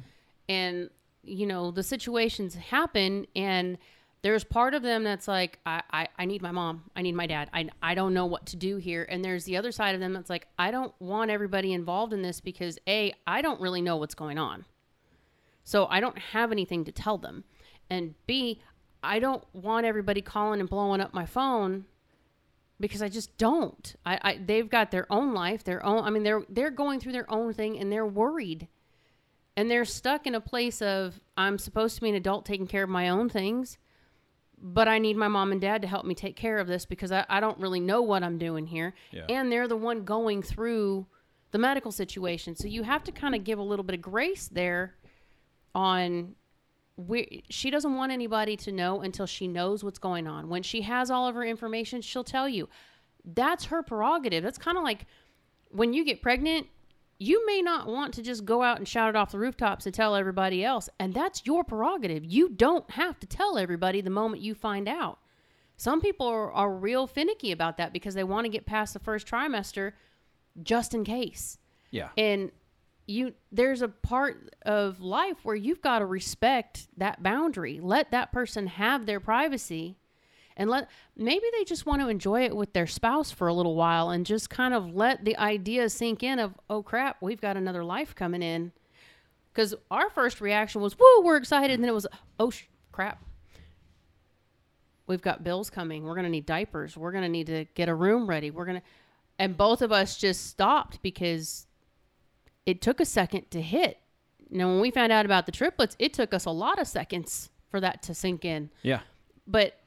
And 0.48 0.90
you 1.24 1.46
know 1.46 1.72
the 1.72 1.84
situations 1.84 2.56
happen, 2.56 3.28
and 3.36 3.78
there's 4.22 4.44
part 4.44 4.74
of 4.74 4.84
them 4.84 5.04
that's 5.04 5.28
like, 5.28 5.60
I, 5.66 5.82
I, 5.92 6.08
I 6.18 6.26
need 6.26 6.42
my 6.42 6.52
mom, 6.52 6.84
I 6.96 7.02
need 7.02 7.16
my 7.16 7.26
dad, 7.26 7.50
I, 7.54 7.70
I 7.82 7.96
don't 7.96 8.14
know 8.14 8.26
what 8.26 8.46
to 8.48 8.58
do 8.58 8.78
here. 8.78 9.08
And 9.10 9.24
there's 9.24 9.46
the 9.46 9.56
other 9.56 9.72
side 9.72 9.96
of 9.96 10.02
them 10.02 10.14
that's 10.14 10.30
like, 10.30 10.48
I 10.58 10.72
don't 10.72 10.94
want 11.00 11.32
everybody 11.32 11.72
involved 11.72 12.12
in 12.12 12.22
this 12.22 12.42
because 12.42 12.78
a, 12.88 13.14
I 13.26 13.42
don't 13.42 13.62
really 13.62 13.82
know 13.82 13.96
what's 13.96 14.16
going 14.16 14.38
on. 14.38 14.66
So 15.64 15.86
I 15.86 16.00
don't 16.00 16.18
have 16.18 16.52
anything 16.52 16.84
to 16.86 16.92
tell 16.92 17.18
them. 17.18 17.44
And 17.90 18.16
B, 18.28 18.62
I 19.02 19.20
don't 19.20 19.44
want 19.54 19.86
everybody 19.86 20.22
calling 20.22 20.60
and 20.60 20.70
blowing 20.70 21.00
up 21.00 21.14
my 21.14 21.26
phone 21.26 21.86
because 22.80 23.02
I 23.02 23.10
just 23.10 23.38
don't. 23.38 23.96
I, 24.06 24.20
I 24.22 24.40
they've 24.44 24.70
got 24.70 24.92
their 24.92 25.12
own 25.12 25.34
life, 25.34 25.64
their 25.64 25.86
own 25.86 26.04
I 26.04 26.10
mean 26.10 26.24
they're 26.24 26.44
they're 26.50 26.72
going 26.72 27.00
through 27.00 27.12
their 27.14 27.32
own 27.32 27.54
thing 27.54 27.80
and 27.80 27.92
they're 27.92 28.06
worried. 28.06 28.68
And 29.60 29.70
they're 29.70 29.84
stuck 29.84 30.26
in 30.26 30.36
a 30.36 30.40
place 30.40 30.82
of 30.82 31.20
I'm 31.36 31.58
supposed 31.58 31.96
to 31.96 32.02
be 32.02 32.08
an 32.08 32.16
adult 32.16 32.46
taking 32.46 32.66
care 32.66 32.84
of 32.86 32.90
my 32.90 33.10
own 33.10 33.28
things, 33.28 33.78
but 34.58 34.88
I 34.88 35.00
need 35.00 35.18
my 35.18 35.28
mom 35.28 35.52
and 35.52 35.60
dad 35.60 35.82
to 35.82 35.88
help 35.90 36.06
me 36.06 36.16
take 36.16 36.38
care 36.38 36.60
of 36.60 36.68
this 36.68 36.86
because 36.86 37.12
I, 37.12 37.26
I 37.28 37.42
don't 37.42 37.60
really 37.60 37.82
know 37.82 38.02
what 38.02 38.24
I'm 38.24 38.38
doing 38.38 38.68
here. 38.68 38.94
Yeah. 39.12 39.26
And 39.28 39.52
they're 39.52 39.68
the 39.68 39.76
one 39.76 40.06
going 40.06 40.44
through 40.44 41.08
the 41.52 41.58
medical 41.58 41.92
situation. 41.92 42.56
So 42.56 42.70
you 42.70 42.84
have 42.84 43.04
to 43.04 43.12
kind 43.12 43.36
of 43.36 43.44
give 43.44 43.60
a 43.60 43.62
little 43.62 43.84
bit 43.84 43.96
of 43.96 44.02
grace 44.02 44.48
there 44.48 44.96
on 45.76 46.36
we 46.96 47.44
she 47.50 47.70
doesn't 47.70 47.98
want 47.98 48.14
anybody 48.14 48.56
to 48.56 48.72
know 48.72 49.02
until 49.02 49.26
she 49.26 49.46
knows 49.46 49.84
what's 49.84 50.00
going 50.00 50.26
on. 50.26 50.48
When 50.48 50.64
she 50.64 50.84
has 50.84 51.12
all 51.12 51.28
of 51.28 51.36
her 51.36 51.44
information, 51.44 52.00
she'll 52.00 52.24
tell 52.24 52.48
you. 52.48 52.70
That's 53.26 53.66
her 53.66 53.84
prerogative. 53.84 54.42
That's 54.42 54.58
kind 54.58 54.78
of 54.78 54.86
like 54.86 55.06
when 55.70 55.92
you 55.92 56.06
get 56.06 56.22
pregnant, 56.22 56.68
you 57.20 57.46
may 57.46 57.62
not 57.62 57.88
want 57.88 58.14
to 58.14 58.22
just 58.22 58.46
go 58.46 58.64
out 58.64 58.78
and 58.78 58.88
shout 58.88 59.10
it 59.10 59.16
off 59.16 59.34
the 59.34 59.40
rooftops 59.40 59.86
and 59.86 59.94
tell 59.94 60.16
everybody 60.16 60.64
else, 60.64 60.88
and 61.00 61.14
that's 61.14 61.46
your 61.46 61.66
prerogative. 61.66 62.24
You 62.24 62.50
don't 62.50 62.90
have 62.92 63.20
to 63.20 63.28
tell 63.28 63.58
everybody 63.58 64.00
the 64.00 64.10
moment 64.10 64.42
you 64.42 64.56
find 64.56 64.88
out. 64.88 65.20
Some 65.76 66.00
people 66.02 66.28
are, 66.28 66.52
are 66.52 66.74
real 66.74 67.08
finicky 67.08 67.52
about 67.52 67.78
that 67.78 67.92
because 67.92 68.14
they 68.14 68.24
want 68.24 68.46
to 68.46 68.50
get 68.50 68.66
past 68.66 68.94
the 68.94 69.00
first 69.00 69.28
trimester 69.28 69.94
just 70.64 70.94
in 70.94 71.04
case. 71.04 71.58
Yeah. 71.92 72.10
And 72.18 72.52
you 73.06 73.34
there's 73.52 73.82
a 73.82 73.88
part 73.88 74.54
of 74.62 75.02
life 75.02 75.38
where 75.44 75.56
you've 75.56 75.82
got 75.82 76.00
to 76.00 76.06
respect 76.06 76.88
that 76.98 77.24
boundary. 77.24 77.80
Let 77.82 78.12
that 78.12 78.32
person 78.32 78.68
have 78.68 79.06
their 79.06 79.20
privacy 79.20 79.98
and 80.60 80.70
let 80.70 80.90
maybe 81.16 81.46
they 81.54 81.64
just 81.64 81.86
want 81.86 82.02
to 82.02 82.10
enjoy 82.10 82.44
it 82.44 82.56
with 82.56 82.74
their 82.74 82.86
spouse 82.86 83.32
for 83.32 83.48
a 83.48 83.54
little 83.54 83.76
while 83.76 84.10
and 84.10 84.26
just 84.26 84.50
kind 84.50 84.74
of 84.74 84.94
let 84.94 85.24
the 85.24 85.38
idea 85.38 85.90
sink 85.90 86.22
in 86.22 86.38
of 86.38 86.54
oh 86.70 86.84
crap, 86.84 87.18
we've 87.22 87.42
got 87.42 87.58
another 87.58 87.84
life 87.84 88.14
coming 88.14 88.44
in. 88.44 88.74
Cuz 89.54 89.74
our 89.90 90.10
first 90.10 90.42
reaction 90.42 90.82
was 90.82 91.00
woo, 91.00 91.22
we're 91.24 91.38
excited 91.38 91.74
and 91.74 91.84
then 91.84 91.90
it 91.90 91.94
was 91.94 92.06
oh 92.40 92.50
sh- 92.50 92.66
crap. 92.92 93.24
We've 95.08 95.22
got 95.22 95.44
bills 95.44 95.70
coming. 95.72 96.04
We're 96.04 96.14
going 96.14 96.26
to 96.26 96.30
need 96.30 96.46
diapers. 96.46 96.96
We're 96.96 97.12
going 97.12 97.24
to 97.24 97.30
need 97.30 97.48
to 97.48 97.66
get 97.74 97.90
a 97.90 97.96
room 97.96 98.28
ready. 98.28 98.52
We're 98.52 98.66
going 98.66 98.82
to 98.82 98.86
and 99.40 99.56
both 99.56 99.82
of 99.82 99.94
us 99.94 100.18
just 100.18 100.48
stopped 100.48 101.02
because 101.02 101.66
it 102.66 102.82
took 102.82 103.00
a 103.00 103.06
second 103.06 103.50
to 103.52 103.62
hit. 103.62 103.98
Now, 104.52 104.68
when 104.68 104.82
we 104.82 104.92
found 104.92 105.14
out 105.14 105.26
about 105.26 105.46
the 105.46 105.52
triplets, 105.54 105.96
it 106.00 106.14
took 106.14 106.34
us 106.34 106.44
a 106.44 106.52
lot 106.52 106.80
of 106.80 106.88
seconds 106.88 107.50
for 107.72 107.80
that 107.80 108.04
to 108.04 108.14
sink 108.14 108.44
in. 108.44 108.70
Yeah. 108.82 109.00
But 109.48 109.79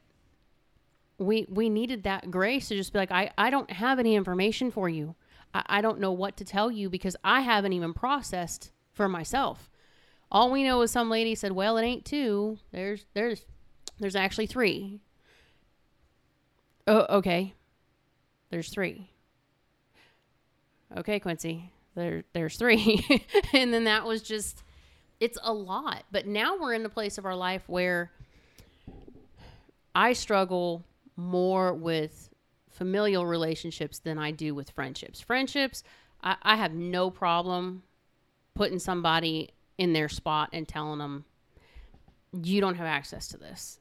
we 1.23 1.47
we 1.49 1.69
needed 1.69 2.03
that 2.05 2.31
grace 2.31 2.69
to 2.69 2.77
just 2.77 2.93
be 2.93 2.99
like, 2.99 3.13
I, 3.13 3.31
I 3.39 3.51
don't 3.51 3.71
have 3.71 3.99
any 3.99 4.15
information 4.15 4.71
for 4.71 4.89
you. 4.89 5.15
I, 5.55 5.63
I 5.67 5.81
don't 5.81 6.01
know 6.01 6.13
what 6.13 6.37
to 6.39 6.45
tell 6.45 6.71
you 6.71 6.91
because 6.91 7.17
I 7.25 7.41
haven't 7.41 7.73
even 7.73 7.95
processed 7.95 8.73
for 8.93 9.09
myself. 9.09 9.71
All 10.31 10.51
we 10.51 10.63
know 10.63 10.81
is 10.83 10.91
some 10.91 11.11
lady 11.11 11.35
said, 11.35 11.53
Well, 11.53 11.77
it 11.77 11.83
ain't 11.83 12.05
two. 12.05 12.59
There's 12.73 13.07
there's 13.15 13.45
there's 13.99 14.17
actually 14.17 14.47
three. 14.47 15.01
Oh, 16.87 17.07
okay. 17.19 17.55
There's 18.51 18.69
three. 18.69 19.11
Okay, 20.97 21.21
Quincy 21.21 21.73
there 21.95 22.25
there's 22.33 22.57
three 22.57 23.05
and 23.53 23.73
then 23.73 23.85
that 23.85 24.05
was 24.07 24.23
just 24.23 24.63
it's 25.21 25.39
a 25.43 25.53
lot 25.53 26.05
but 26.11 26.27
now 26.27 26.57
we're 26.59 26.75
in 26.75 26.85
a 26.85 26.89
place 26.89 27.19
of 27.19 27.27
our 27.27 27.37
life 27.37 27.63
where 27.67 28.11
i 29.95 30.13
struggle 30.13 30.85
more 31.17 31.75
with 31.75 32.29
familial 32.71 33.27
relationships 33.27 33.99
than 33.99 34.19
i 34.19 34.31
do 34.31 34.55
with 34.55 34.71
friendships. 34.71 35.21
Friendships 35.21 35.83
i, 36.23 36.37
I 36.43 36.57
have 36.57 36.73
no 36.73 37.11
problem 37.11 37.83
putting 38.55 38.79
somebody 38.79 39.51
in 39.79 39.93
their 39.93 40.09
spot 40.09 40.51
and 40.53 40.69
telling 40.69 40.99
them 40.99 41.25
you 42.43 42.61
don't 42.61 42.77
have 42.77 42.87
access 42.87 43.29
to 43.29 43.37
this. 43.37 43.79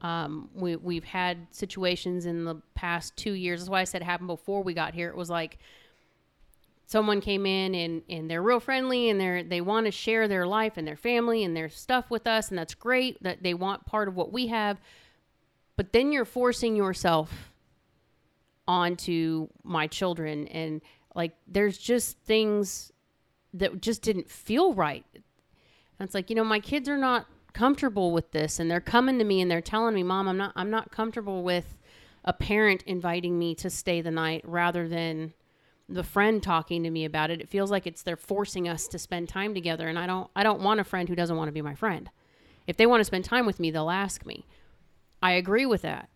Um, 0.00 0.48
we, 0.54 0.76
we've 0.76 1.04
had 1.04 1.46
situations 1.50 2.24
in 2.24 2.44
the 2.44 2.56
past 2.74 3.16
two 3.16 3.32
years. 3.32 3.60
That's 3.60 3.70
why 3.70 3.80
i 3.80 3.84
said 3.84 4.02
it 4.02 4.06
happened 4.06 4.28
before 4.28 4.62
we 4.62 4.74
got 4.74 4.94
here. 4.94 5.08
It 5.08 5.16
was 5.16 5.28
like 5.28 5.58
someone 6.86 7.20
came 7.20 7.46
in 7.46 7.74
and, 7.74 8.02
and 8.08 8.30
they're 8.30 8.42
real 8.42 8.60
friendly 8.60 9.10
and 9.10 9.20
they're 9.20 9.44
they 9.44 9.60
want 9.60 9.86
to 9.86 9.92
share 9.92 10.26
their 10.26 10.46
life 10.46 10.72
and 10.76 10.88
their 10.88 10.96
family 10.96 11.44
and 11.44 11.56
their 11.56 11.68
stuff 11.68 12.10
with 12.10 12.26
us 12.26 12.48
and 12.48 12.58
that's 12.58 12.74
great 12.74 13.22
that 13.22 13.42
they 13.42 13.54
want 13.54 13.86
part 13.86 14.08
of 14.08 14.16
what 14.16 14.32
we 14.32 14.48
have 14.48 14.80
but 15.80 15.94
then 15.94 16.12
you're 16.12 16.26
forcing 16.26 16.76
yourself 16.76 17.54
onto 18.68 19.48
my 19.64 19.86
children 19.86 20.46
and 20.48 20.82
like 21.14 21.32
there's 21.48 21.78
just 21.78 22.18
things 22.18 22.92
that 23.54 23.80
just 23.80 24.02
didn't 24.02 24.28
feel 24.28 24.74
right 24.74 25.06
and 25.14 25.22
it's 26.00 26.12
like 26.12 26.28
you 26.28 26.36
know 26.36 26.44
my 26.44 26.60
kids 26.60 26.86
are 26.86 26.98
not 26.98 27.24
comfortable 27.54 28.12
with 28.12 28.30
this 28.32 28.60
and 28.60 28.70
they're 28.70 28.78
coming 28.78 29.18
to 29.18 29.24
me 29.24 29.40
and 29.40 29.50
they're 29.50 29.62
telling 29.62 29.94
me 29.94 30.02
mom 30.02 30.28
i'm 30.28 30.36
not 30.36 30.52
i'm 30.54 30.68
not 30.68 30.90
comfortable 30.90 31.42
with 31.42 31.78
a 32.26 32.32
parent 32.34 32.82
inviting 32.82 33.38
me 33.38 33.54
to 33.54 33.70
stay 33.70 34.02
the 34.02 34.10
night 34.10 34.42
rather 34.44 34.86
than 34.86 35.32
the 35.88 36.04
friend 36.04 36.42
talking 36.42 36.82
to 36.82 36.90
me 36.90 37.06
about 37.06 37.30
it. 37.30 37.40
It 37.40 37.48
feels 37.48 37.70
like 37.70 37.86
it's 37.86 38.02
they're 38.02 38.16
forcing 38.16 38.68
us 38.68 38.86
to 38.88 38.98
spend 38.98 39.30
time 39.30 39.54
together 39.54 39.88
and 39.88 39.98
I 39.98 40.06
don't 40.06 40.30
I 40.36 40.42
don't 40.42 40.60
want 40.60 40.78
a 40.78 40.84
friend 40.84 41.08
who 41.08 41.16
doesn't 41.16 41.38
want 41.38 41.48
to 41.48 41.52
be 41.52 41.62
my 41.62 41.74
friend. 41.74 42.10
If 42.66 42.76
they 42.76 42.84
want 42.84 43.00
to 43.00 43.04
spend 43.06 43.24
time 43.24 43.46
with 43.46 43.58
me, 43.58 43.70
they'll 43.70 43.88
ask 43.88 44.26
me. 44.26 44.44
I 45.22 45.32
agree 45.32 45.66
with 45.66 45.82
that. 45.82 46.08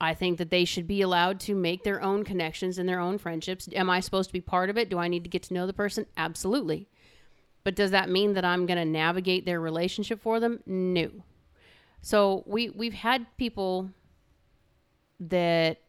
I 0.00 0.14
think 0.14 0.38
that 0.38 0.50
they 0.50 0.64
should 0.64 0.86
be 0.86 1.02
allowed 1.02 1.40
to 1.40 1.54
make 1.54 1.84
their 1.84 2.02
own 2.02 2.24
connections 2.24 2.78
and 2.78 2.88
their 2.88 3.00
own 3.00 3.18
friendships. 3.18 3.68
Am 3.74 3.90
I 3.90 4.00
supposed 4.00 4.30
to 4.30 4.32
be 4.32 4.40
part 4.40 4.70
of 4.70 4.78
it? 4.78 4.88
Do 4.88 4.98
I 4.98 5.08
need 5.08 5.24
to 5.24 5.30
get 5.30 5.42
to 5.44 5.54
know 5.54 5.66
the 5.66 5.74
person? 5.74 6.06
Absolutely. 6.16 6.88
But 7.64 7.76
does 7.76 7.90
that 7.90 8.08
mean 8.08 8.32
that 8.34 8.44
I'm 8.44 8.64
going 8.64 8.78
to 8.78 8.86
navigate 8.86 9.44
their 9.44 9.60
relationship 9.60 10.20
for 10.22 10.40
them? 10.40 10.60
No. 10.64 11.10
So 12.00 12.44
we 12.46 12.70
we've 12.70 12.94
had 12.94 13.26
people 13.36 13.90
that 15.20 15.82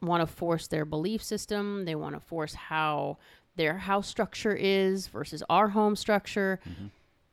want 0.00 0.22
to 0.22 0.26
force 0.26 0.66
their 0.66 0.86
belief 0.86 1.22
system. 1.22 1.84
They 1.84 1.94
want 1.94 2.14
to 2.14 2.20
force 2.20 2.54
how 2.54 3.18
their 3.56 3.78
house 3.78 4.08
structure 4.08 4.54
is 4.54 5.08
versus 5.08 5.42
our 5.50 5.68
home 5.68 5.96
structure. 5.96 6.60
Mm-hmm. 6.68 6.86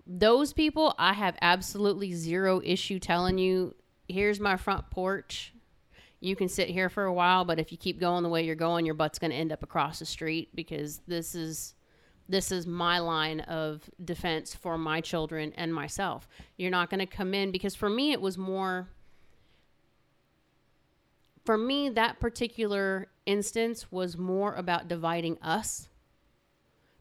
Those 0.05 0.51
people, 0.51 0.93
I 0.97 1.13
have 1.13 1.37
absolutely 1.41 2.13
zero 2.13 2.61
issue 2.63 2.99
telling 2.99 3.37
you, 3.37 3.73
here's 4.11 4.39
my 4.39 4.57
front 4.57 4.89
porch. 4.89 5.53
You 6.19 6.35
can 6.35 6.49
sit 6.49 6.69
here 6.69 6.89
for 6.89 7.05
a 7.05 7.13
while, 7.13 7.45
but 7.45 7.59
if 7.59 7.71
you 7.71 7.77
keep 7.77 7.99
going 7.99 8.23
the 8.23 8.29
way 8.29 8.45
you're 8.45 8.55
going, 8.55 8.85
your 8.85 8.95
butt's 8.95 9.17
going 9.17 9.31
to 9.31 9.37
end 9.37 9.51
up 9.51 9.63
across 9.63 9.99
the 9.99 10.05
street 10.05 10.49
because 10.55 11.01
this 11.07 11.35
is 11.35 11.75
this 12.29 12.51
is 12.51 12.65
my 12.65 12.99
line 12.99 13.41
of 13.41 13.89
defense 14.05 14.55
for 14.55 14.77
my 14.77 15.01
children 15.01 15.51
and 15.57 15.73
myself. 15.73 16.29
You're 16.55 16.71
not 16.71 16.89
going 16.89 16.99
to 16.99 17.05
come 17.05 17.33
in 17.33 17.51
because 17.51 17.75
for 17.75 17.89
me 17.89 18.13
it 18.13 18.21
was 18.21 18.37
more 18.37 18.87
for 21.45 21.57
me, 21.57 21.89
that 21.89 22.19
particular 22.19 23.07
instance 23.25 23.91
was 23.91 24.17
more 24.17 24.53
about 24.53 24.87
dividing 24.87 25.37
us 25.41 25.89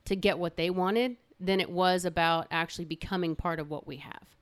to 0.07 0.16
get 0.16 0.38
what 0.38 0.57
they 0.57 0.70
wanted 0.70 1.16
than 1.38 1.61
it 1.61 1.70
was 1.70 2.05
about 2.05 2.46
actually 2.51 2.85
becoming 2.85 3.37
part 3.37 3.61
of 3.61 3.70
what 3.70 3.87
we 3.87 3.96
have. 3.96 4.39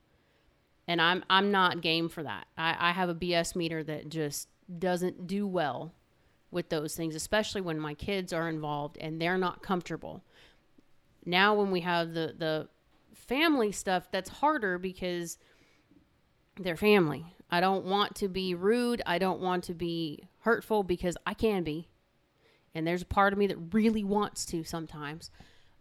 And 0.89 0.99
I'm 0.99 1.23
I'm 1.29 1.51
not 1.51 1.81
game 1.81 2.09
for 2.09 2.23
that. 2.23 2.47
I, 2.57 2.89
I 2.89 2.91
have 2.93 3.09
a 3.09 3.15
BS 3.15 3.55
meter 3.55 3.83
that 3.83 4.09
just 4.09 4.47
doesn't 4.79 5.27
do 5.27 5.45
well 5.45 5.93
with 6.49 6.69
those 6.69 6.95
things, 6.95 7.13
especially 7.13 7.61
when 7.61 7.79
my 7.79 7.93
kids 7.93 8.33
are 8.33 8.49
involved 8.49 8.97
and 8.99 9.21
they're 9.21 9.37
not 9.37 9.61
comfortable. 9.61 10.23
Now 11.23 11.53
when 11.53 11.69
we 11.69 11.81
have 11.81 12.15
the 12.15 12.33
the 12.35 12.69
family 13.13 13.71
stuff, 13.71 14.09
that's 14.11 14.29
harder 14.29 14.79
because 14.79 15.37
they're 16.59 16.75
family. 16.75 17.23
I 17.51 17.61
don't 17.61 17.85
want 17.85 18.15
to 18.15 18.27
be 18.27 18.55
rude. 18.55 19.03
I 19.05 19.19
don't 19.19 19.41
want 19.41 19.65
to 19.65 19.75
be 19.75 20.23
hurtful 20.39 20.81
because 20.81 21.15
I 21.23 21.35
can 21.35 21.63
be. 21.63 21.87
And 22.73 22.87
there's 22.87 23.03
a 23.03 23.05
part 23.05 23.31
of 23.31 23.37
me 23.37 23.45
that 23.45 23.73
really 23.73 24.03
wants 24.03 24.43
to 24.47 24.63
sometimes, 24.63 25.29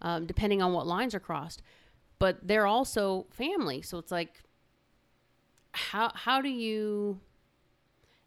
um, 0.03 0.27
depending 0.27 0.61
on 0.61 0.75
what 0.75 0.87
lines 0.87 1.15
are 1.15 1.21
crossed. 1.21 1.63
But 2.19 2.47
they're 2.47 2.67
also 2.67 3.27
family. 3.31 3.81
So 3.81 3.97
it's 3.97 4.11
like, 4.11 4.43
how, 5.73 6.11
how 6.15 6.41
do 6.41 6.49
you 6.49 7.21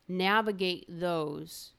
navigate 0.08 0.86
those 0.88 1.72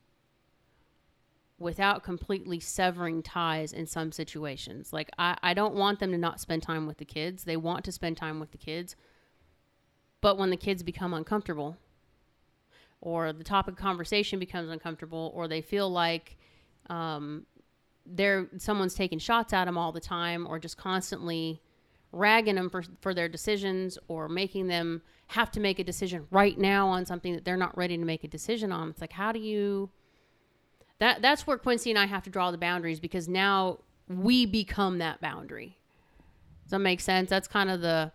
without 1.58 2.02
completely 2.02 2.60
severing 2.60 3.22
ties 3.22 3.72
in 3.72 3.86
some 3.86 4.12
situations? 4.12 4.92
Like, 4.92 5.10
I, 5.18 5.36
I 5.42 5.54
don't 5.54 5.74
want 5.74 6.00
them 6.00 6.10
to 6.12 6.18
not 6.18 6.40
spend 6.40 6.62
time 6.62 6.86
with 6.86 6.98
the 6.98 7.04
kids. 7.04 7.44
They 7.44 7.56
want 7.56 7.84
to 7.84 7.92
spend 7.92 8.16
time 8.16 8.40
with 8.40 8.50
the 8.50 8.58
kids 8.58 8.96
but 10.22 10.38
when 10.38 10.48
the 10.48 10.56
kids 10.56 10.82
become 10.82 11.12
uncomfortable, 11.12 11.76
or 13.02 13.32
the 13.34 13.44
topic 13.44 13.74
of 13.74 13.78
conversation 13.78 14.38
becomes 14.38 14.70
uncomfortable, 14.70 15.32
or 15.34 15.48
they 15.48 15.60
feel 15.60 15.90
like 15.90 16.38
um, 16.88 17.44
they're 18.06 18.48
someone's 18.56 18.94
taking 18.94 19.18
shots 19.18 19.52
at 19.52 19.66
them 19.66 19.76
all 19.76 19.92
the 19.92 20.00
time, 20.00 20.46
or 20.46 20.58
just 20.58 20.78
constantly 20.78 21.60
ragging 22.12 22.56
them 22.56 22.70
for, 22.70 22.84
for 23.00 23.14
their 23.14 23.28
decisions, 23.28 23.98
or 24.08 24.28
making 24.28 24.68
them 24.68 25.02
have 25.28 25.50
to 25.52 25.60
make 25.60 25.78
a 25.78 25.84
decision 25.84 26.26
right 26.30 26.58
now 26.58 26.88
on 26.88 27.06
something 27.06 27.34
that 27.34 27.44
they're 27.44 27.56
not 27.56 27.76
ready 27.76 27.96
to 27.96 28.04
make 28.04 28.22
a 28.22 28.28
decision 28.28 28.70
on. 28.70 28.90
It's 28.90 29.00
like, 29.00 29.12
how 29.12 29.32
do 29.32 29.38
you? 29.38 29.90
That 30.98 31.22
that's 31.22 31.46
where 31.46 31.58
Quincy 31.58 31.90
and 31.90 31.98
I 31.98 32.06
have 32.06 32.22
to 32.24 32.30
draw 32.30 32.50
the 32.50 32.58
boundaries 32.58 33.00
because 33.00 33.28
now 33.28 33.78
we 34.08 34.46
become 34.46 34.98
that 34.98 35.20
boundary. 35.20 35.78
Does 36.64 36.70
that 36.72 36.78
make 36.80 37.00
sense? 37.00 37.30
That's 37.30 37.48
kind 37.48 37.70
of 37.70 37.80
the 37.80 38.12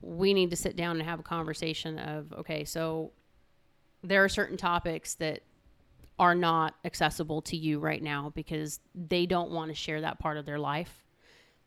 we 0.00 0.34
need 0.34 0.50
to 0.50 0.56
sit 0.56 0.76
down 0.76 0.96
and 1.00 1.08
have 1.08 1.20
a 1.20 1.24
conversation 1.24 1.98
of 1.98 2.32
okay, 2.34 2.64
so 2.64 3.12
there 4.02 4.22
are 4.22 4.28
certain 4.28 4.56
topics 4.56 5.14
that 5.14 5.40
are 6.18 6.34
not 6.34 6.74
accessible 6.84 7.42
to 7.42 7.56
you 7.56 7.80
right 7.80 8.02
now 8.02 8.30
because 8.34 8.80
they 8.94 9.26
don't 9.26 9.50
want 9.50 9.70
to 9.70 9.74
share 9.74 10.02
that 10.02 10.18
part 10.18 10.36
of 10.36 10.46
their 10.46 10.58
life. 10.58 11.03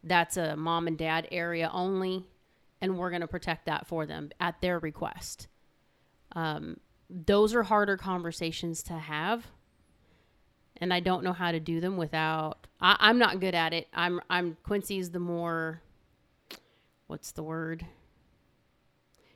That's 0.03 0.37
a 0.37 0.55
mom 0.55 0.87
and 0.87 0.97
dad 0.97 1.27
area 1.31 1.69
only. 1.73 2.25
and 2.79 2.97
we're 2.97 3.09
going 3.09 3.21
to 3.21 3.27
protect 3.27 3.65
that 3.65 3.87
for 3.87 4.05
them 4.05 4.29
at 4.39 4.61
their 4.61 4.77
request. 4.79 5.47
Um, 6.35 6.77
those 7.09 7.55
are 7.55 7.63
harder 7.63 7.97
conversations 7.97 8.83
to 8.83 8.93
have 8.93 9.47
and 10.79 10.93
I 10.93 10.99
don't 10.99 11.23
know 11.23 11.33
how 11.33 11.51
to 11.51 11.59
do 11.59 11.79
them 11.81 11.97
without. 11.97 12.67
I, 12.79 12.95
I'm 12.99 13.17
not 13.17 13.39
good 13.39 13.55
at 13.55 13.73
it. 13.73 13.87
I'm 13.95 14.21
I'm 14.29 14.57
Quincy's 14.61 15.09
the 15.09 15.19
more. 15.19 15.81
What's 17.07 17.31
the 17.31 17.41
word? 17.41 17.83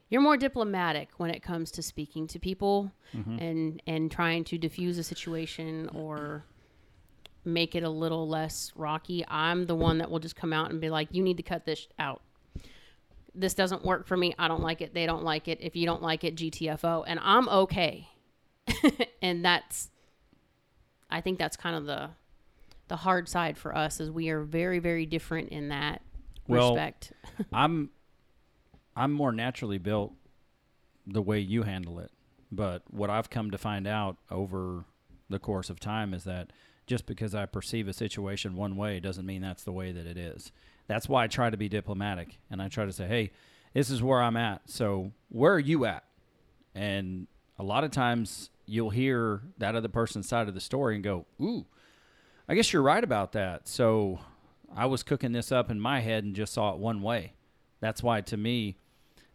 You're 0.10 0.22
more 0.22 0.38
diplomatic 0.38 1.10
when 1.18 1.32
it 1.32 1.42
comes 1.42 1.72
to 1.72 1.82
speaking 1.82 2.28
to 2.28 2.40
people 2.40 2.92
Mm-hmm. 3.16 3.40
and 3.40 3.82
and 3.88 4.12
trying 4.12 4.44
to 4.46 4.58
diffuse 4.58 4.98
a 4.98 5.04
situation 5.04 5.90
or 5.96 6.46
make 7.44 7.76
it 7.76 7.84
a 7.84 7.90
little 7.90 8.28
less 8.28 8.72
rocky. 8.76 9.26
I'm 9.28 9.66
the 9.66 9.76
one 9.76 9.98
that 10.00 10.12
will 10.12 10.20
just 10.20 10.36
come 10.36 10.54
out 10.54 10.72
and 10.72 10.80
be 10.80 10.90
like, 10.90 11.10
"You 11.12 11.24
need 11.24 11.38
to 11.38 11.44
cut 11.44 11.66
this 11.66 11.88
out." 11.98 12.22
This 13.34 13.54
doesn't 13.54 13.86
work 13.86 14.08
for 14.08 14.18
me. 14.18 14.36
I 14.38 14.48
don't 14.48 14.62
like 14.62 14.82
it. 14.82 14.94
They 14.94 15.06
don't 15.06 15.24
like 15.24 15.48
it. 15.48 15.60
If 15.62 15.76
you 15.76 15.86
don't 15.86 16.02
like 16.02 16.24
it, 16.24 16.36
GTFO. 16.36 17.06
And 17.08 17.20
I'm 17.24 17.48
okay. 17.48 18.10
and 19.22 19.44
that's 19.44 19.90
I 21.10 21.22
think 21.22 21.40
that's 21.40 21.58
kind 21.58 21.76
of 21.76 21.86
the 21.86 22.12
the 22.88 22.98
hard 22.98 23.30
side 23.30 23.58
for 23.58 23.76
us 23.76 24.00
is 24.00 24.12
we 24.12 24.30
are 24.30 24.42
very 24.44 24.80
very 24.80 25.06
different 25.06 25.50
in 25.50 25.70
that 25.70 26.02
Well, 26.48 26.74
respect. 26.76 27.14
I'm 27.54 27.90
I'm 28.96 29.12
more 29.14 29.32
naturally 29.32 29.78
built 29.78 30.14
the 31.08 31.22
way 31.22 31.40
you 31.40 31.64
handle 31.64 32.00
it. 32.00 32.12
But 32.52 32.84
what 32.90 33.10
I've 33.10 33.30
come 33.30 33.52
to 33.52 33.58
find 33.58 33.88
out 33.88 34.18
over 34.30 34.84
the 35.30 35.40
course 35.40 35.70
of 35.70 35.80
time 35.80 36.14
is 36.14 36.26
that 36.26 36.52
just 36.92 37.06
because 37.06 37.34
I 37.34 37.46
perceive 37.46 37.88
a 37.88 37.94
situation 37.94 38.58
one 38.58 38.76
way 38.76 39.00
doesn't 39.00 39.26
mean 39.26 39.42
that's 39.42 39.64
the 39.64 39.72
way 39.72 39.94
that 39.94 40.06
it 40.06 40.18
is. 40.18 40.52
That's 40.88 41.08
why 41.08 41.24
I 41.24 41.28
try 41.28 41.50
to 41.50 41.56
be 41.56 41.70
diplomatic 41.70 42.38
and 42.50 42.62
I 42.62 42.68
try 42.68 42.84
to 42.84 42.92
say, 42.92 43.08
"Hey, 43.08 43.32
this 43.74 43.90
is 43.90 44.04
where 44.04 44.22
I'm 44.22 44.36
at. 44.36 44.70
So, 44.70 45.14
where 45.30 45.54
are 45.54 45.60
you 45.60 45.86
at?" 45.86 46.04
And 46.76 47.28
a 47.58 47.64
lot 47.64 47.86
of 47.86 47.92
times 47.92 48.50
you'll 48.66 48.90
hear 48.90 49.42
that 49.58 49.74
other 49.74 49.88
person's 49.88 50.28
side 50.28 50.50
of 50.50 50.54
the 50.54 50.60
story 50.60 50.96
and 50.96 51.04
go, 51.04 51.26
"Ooh, 51.42 51.66
I 52.50 52.56
guess 52.56 52.74
you're 52.74 52.82
right 52.82 53.06
about 53.06 53.32
that." 53.32 53.70
So, 53.70 54.20
I 54.76 54.86
was 54.86 55.02
cooking 55.02 55.32
this 55.32 55.50
up 55.50 55.72
in 55.72 55.80
my 55.80 56.02
head 56.02 56.26
and 56.26 56.36
just 56.36 56.54
saw 56.54 56.74
it 56.74 56.78
one 56.78 57.02
way. 57.02 57.36
That's 57.80 58.04
why 58.04 58.20
to 58.20 58.36
me, 58.36 58.76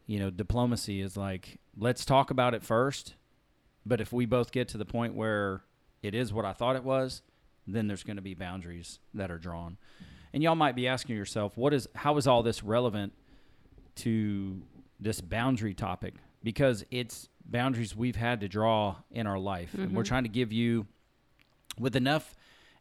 you 0.04 0.18
know, 0.18 0.28
diplomacy 0.28 1.00
is 1.00 1.16
like, 1.16 1.58
let's 1.74 2.04
talk 2.04 2.30
about 2.30 2.52
it 2.52 2.62
first. 2.62 3.14
But 3.86 4.02
if 4.02 4.12
we 4.12 4.26
both 4.26 4.52
get 4.52 4.68
to 4.68 4.78
the 4.78 4.84
point 4.84 5.14
where 5.14 5.62
it 6.02 6.14
is 6.14 6.34
what 6.34 6.44
I 6.44 6.52
thought 6.52 6.76
it 6.76 6.84
was, 6.84 7.22
then 7.66 7.86
there's 7.86 8.04
going 8.04 8.16
to 8.16 8.22
be 8.22 8.34
boundaries 8.34 8.98
that 9.14 9.30
are 9.30 9.38
drawn. 9.38 9.76
And 10.32 10.42
y'all 10.42 10.54
might 10.54 10.76
be 10.76 10.86
asking 10.86 11.16
yourself, 11.16 11.56
what 11.56 11.72
is 11.72 11.88
how 11.94 12.16
is 12.16 12.26
all 12.26 12.42
this 12.42 12.62
relevant 12.62 13.12
to 13.96 14.62
this 15.00 15.20
boundary 15.20 15.74
topic? 15.74 16.14
Because 16.42 16.84
it's 16.90 17.28
boundaries 17.44 17.96
we've 17.96 18.16
had 18.16 18.40
to 18.40 18.48
draw 18.48 18.96
in 19.10 19.26
our 19.26 19.38
life. 19.38 19.74
And 19.74 19.92
we're 19.92 20.02
mm-hmm. 20.02 20.08
trying 20.08 20.22
to 20.24 20.28
give 20.28 20.52
you 20.52 20.86
with 21.78 21.96
enough 21.96 22.34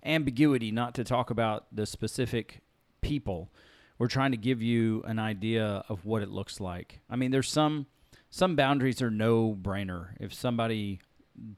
ambiguity 0.04 0.72
not 0.72 0.94
to 0.96 1.04
talk 1.04 1.30
about 1.30 1.66
the 1.72 1.86
specific 1.86 2.62
people 3.02 3.52
we're 3.98 4.08
trying 4.08 4.32
to 4.32 4.38
give 4.38 4.62
you 4.62 5.02
an 5.08 5.20
idea 5.20 5.84
of 5.88 6.06
what 6.06 6.22
it 6.22 6.30
looks 6.30 6.60
like 6.60 7.00
i 7.10 7.16
mean 7.16 7.32
there's 7.32 7.50
some 7.50 7.88
some 8.30 8.56
boundaries 8.56 9.02
are 9.02 9.12
no 9.12 9.58
brainer 9.60 10.10
if 10.20 10.34
somebody 10.34 11.00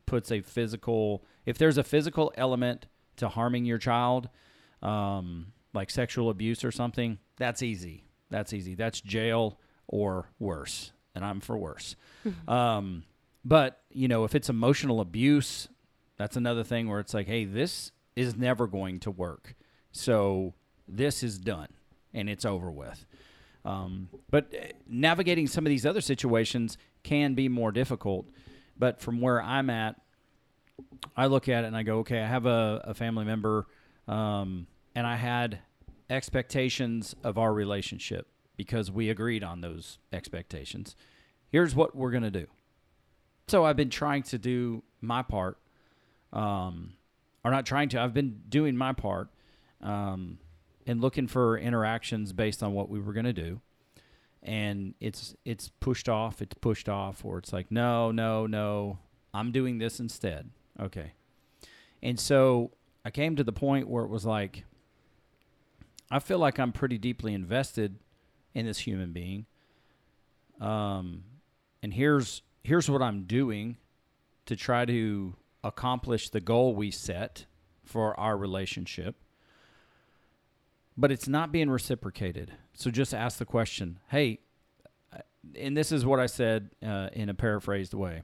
puts 0.06 0.32
a 0.32 0.42
physical 0.42 1.24
if 1.46 1.58
there's 1.58 1.78
a 1.78 1.84
physical 1.84 2.34
element 2.38 2.86
to 3.18 3.28
harming 3.28 3.66
your 3.66 3.78
child 3.78 4.30
um, 4.82 5.48
like 5.74 5.90
sexual 5.90 6.30
abuse 6.30 6.64
or 6.64 6.72
something 6.72 7.18
that's 7.38 7.62
easy 7.62 8.04
that's 8.30 8.54
easy 8.54 8.76
that's 8.76 9.02
jail 9.02 9.60
or 9.88 10.30
worse 10.40 10.92
and 11.16 11.26
i'm 11.26 11.40
for 11.40 11.58
worse 11.58 11.96
um, 12.48 13.04
but 13.44 13.82
you 13.92 14.08
know 14.08 14.24
if 14.24 14.36
it's 14.36 14.50
emotional 14.50 15.02
abuse 15.02 15.68
that's 16.18 16.36
another 16.36 16.64
thing 16.64 16.90
where 16.90 17.00
it's 17.00 17.14
like, 17.14 17.28
hey, 17.28 17.46
this 17.46 17.92
is 18.16 18.36
never 18.36 18.68
going 18.68 19.00
to 19.02 19.12
work. 19.12 19.56
So 19.92 20.56
this 20.88 21.24
is 21.24 21.38
done 21.38 21.68
and 22.14 22.30
it's 22.30 22.44
over 22.44 22.72
with. 22.72 23.06
Um, 23.64 24.10
but 24.30 24.54
uh, 24.54 24.68
navigating 24.88 25.48
some 25.48 25.66
of 25.66 25.70
these 25.70 25.86
other 25.86 26.02
situations 26.02 26.78
can 27.04 27.36
be 27.36 27.48
more 27.48 27.72
difficult. 27.72 28.28
But 28.78 29.00
from 29.00 29.22
where 29.22 29.42
I'm 29.42 29.70
at, 29.70 29.96
I 31.16 31.28
look 31.28 31.50
at 31.50 31.64
it 31.64 31.68
and 31.68 31.78
I 31.78 31.84
go, 31.84 32.00
okay, 32.00 32.22
I 32.22 32.28
have 32.28 32.46
a, 32.46 32.82
a 32.86 32.94
family 32.94 33.26
member, 33.26 33.68
um, 34.08 34.68
and 34.96 35.06
I 35.06 35.16
had 35.16 35.60
expectations 36.10 37.16
of 37.24 37.38
our 37.38 37.54
relationship 37.54 38.28
because 38.56 38.92
we 38.92 39.10
agreed 39.10 39.44
on 39.44 39.62
those 39.62 40.00
expectations. 40.12 40.96
Here's 41.50 41.76
what 41.76 41.96
we're 41.96 42.12
going 42.12 42.24
to 42.24 42.32
do. 42.32 42.48
So 43.48 43.66
I've 43.66 43.78
been 43.78 43.90
trying 43.90 44.24
to 44.24 44.38
do 44.38 44.84
my 45.02 45.22
part 45.22 45.58
um, 46.34 46.94
or 47.44 47.52
not 47.52 47.66
trying 47.66 47.90
to. 47.90 48.02
I've 48.02 48.14
been 48.14 48.42
doing 48.50 48.76
my 48.76 48.94
part 48.94 49.30
um, 49.82 50.40
and 50.86 51.02
looking 51.02 51.28
for 51.28 51.58
interactions 51.58 52.34
based 52.34 52.62
on 52.62 52.74
what 52.74 52.90
we 52.90 53.00
were 53.00 53.14
going 53.14 53.26
to 53.26 53.34
do, 53.34 53.62
and 54.44 54.94
it's 55.00 55.36
it's 55.46 55.70
pushed 55.80 56.10
off. 56.10 56.42
It's 56.42 56.56
pushed 56.56 56.90
off, 56.90 57.24
or 57.24 57.38
it's 57.38 57.54
like 57.54 57.72
no, 57.72 58.12
no, 58.12 58.48
no. 58.48 59.00
I'm 59.34 59.52
doing 59.52 59.78
this 59.78 60.00
instead. 60.00 60.50
Okay, 60.80 61.14
and 62.04 62.20
so 62.20 62.72
I 63.04 63.12
came 63.12 63.36
to 63.36 63.44
the 63.44 63.54
point 63.54 63.88
where 63.88 64.04
it 64.04 64.10
was 64.10 64.26
like 64.26 64.64
I 66.10 66.20
feel 66.20 66.40
like 66.40 66.60
I'm 66.60 66.72
pretty 66.72 66.98
deeply 66.98 67.34
invested 67.34 68.00
in 68.54 68.66
this 68.66 68.80
human 68.80 69.12
being. 69.12 69.46
Um, 70.62 71.24
and 71.84 71.94
here's 71.94 72.42
here's 72.64 72.90
what 72.90 73.02
I'm 73.02 73.24
doing 73.24 73.78
to 74.46 74.56
try 74.56 74.86
to 74.86 75.36
accomplish 75.64 76.30
the 76.30 76.40
goal 76.40 76.76
we 76.76 76.92
set 76.92 77.46
for 77.84 78.18
our 78.20 78.38
relationship. 78.38 79.16
But 80.98 81.12
it's 81.12 81.28
not 81.28 81.52
being 81.52 81.70
reciprocated. 81.70 82.54
So 82.74 82.90
just 82.90 83.14
ask 83.14 83.38
the 83.38 83.46
question, 83.46 84.00
hey, 84.10 84.40
uh, 85.14 85.20
and 85.56 85.78
this 85.78 85.92
is 85.92 86.06
what 86.06 86.20
I 86.20 86.26
said 86.26 86.72
uh, 86.84 87.10
in 87.14 87.30
a 87.30 87.36
paraphrased 87.36 87.94
way. 87.94 88.24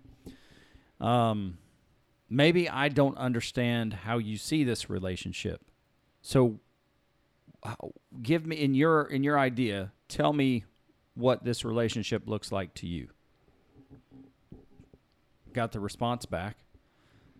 Um, 0.99 1.59
maybe 2.33 2.67
I 2.67 2.89
don't 2.89 3.17
understand 3.17 3.93
how 3.93 4.17
you 4.17 4.37
see 4.37 4.63
this 4.63 4.89
relationship. 4.89 5.61
So 6.21 6.59
uh, 7.61 7.75
give 8.21 8.45
me 8.45 8.55
in 8.55 8.73
your 8.73 9.03
in 9.03 9.23
your 9.23 9.37
idea, 9.37 9.91
tell 10.07 10.33
me 10.33 10.65
what 11.13 11.43
this 11.43 11.63
relationship 11.63 12.27
looks 12.27 12.51
like 12.51 12.73
to 12.75 12.87
you. 12.87 13.09
Got 15.53 15.71
the 15.71 15.79
response 15.79 16.25
back. 16.25 16.57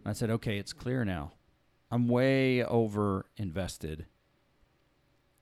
I 0.06 0.14
said, 0.14 0.30
okay, 0.30 0.58
it's 0.60 0.74
clear 0.74 1.04
now. 1.04 1.32
I'm 1.90 2.08
way 2.08 2.64
over 2.64 3.26
invested 3.38 4.06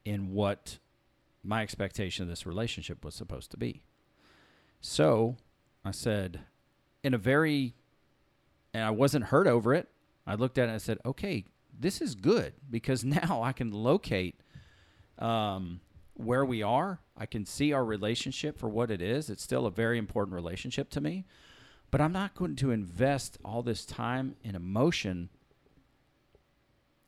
in 0.05 0.33
what 0.33 0.79
my 1.43 1.61
expectation 1.61 2.23
of 2.23 2.29
this 2.29 2.45
relationship 2.45 3.03
was 3.03 3.15
supposed 3.15 3.51
to 3.51 3.57
be. 3.57 3.83
So 4.79 5.37
I 5.83 5.91
said, 5.91 6.41
in 7.03 7.13
a 7.13 7.17
very, 7.17 7.75
and 8.73 8.83
I 8.83 8.91
wasn't 8.91 9.25
hurt 9.25 9.47
over 9.47 9.73
it. 9.73 9.89
I 10.25 10.35
looked 10.35 10.57
at 10.57 10.63
it 10.63 10.65
and 10.65 10.75
I 10.75 10.77
said, 10.77 10.99
okay, 11.05 11.45
this 11.77 12.01
is 12.01 12.15
good 12.15 12.53
because 12.69 13.03
now 13.03 13.41
I 13.43 13.53
can 13.53 13.71
locate 13.71 14.41
um, 15.19 15.81
where 16.13 16.45
we 16.45 16.63
are. 16.63 16.99
I 17.17 17.25
can 17.25 17.45
see 17.45 17.73
our 17.73 17.85
relationship 17.85 18.57
for 18.57 18.69
what 18.69 18.91
it 18.91 19.01
is. 19.01 19.29
It's 19.29 19.43
still 19.43 19.65
a 19.65 19.71
very 19.71 19.97
important 19.97 20.35
relationship 20.35 20.89
to 20.91 21.01
me 21.01 21.25
but 21.91 21.99
I'm 21.99 22.13
not 22.13 22.33
going 22.35 22.55
to 22.55 22.71
invest 22.71 23.37
all 23.43 23.61
this 23.61 23.85
time 23.85 24.35
and 24.43 24.55
emotion 24.55 25.29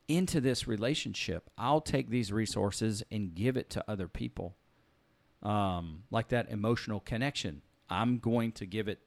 into 0.10 0.42
this 0.42 0.68
relationship. 0.68 1.50
I'll 1.58 1.82
take 1.82 2.10
these 2.10 2.32
resources 2.34 3.02
and 3.10 3.34
give 3.34 3.56
it 3.56 3.70
to 3.72 3.84
other 3.90 4.10
people. 4.10 4.58
Um, 5.42 6.04
like 6.12 6.30
that 6.30 6.50
emotional 6.50 7.00
connection. 7.00 7.62
I'm 7.90 8.20
going 8.20 8.52
to 8.54 8.66
give 8.66 8.88
it 8.88 9.00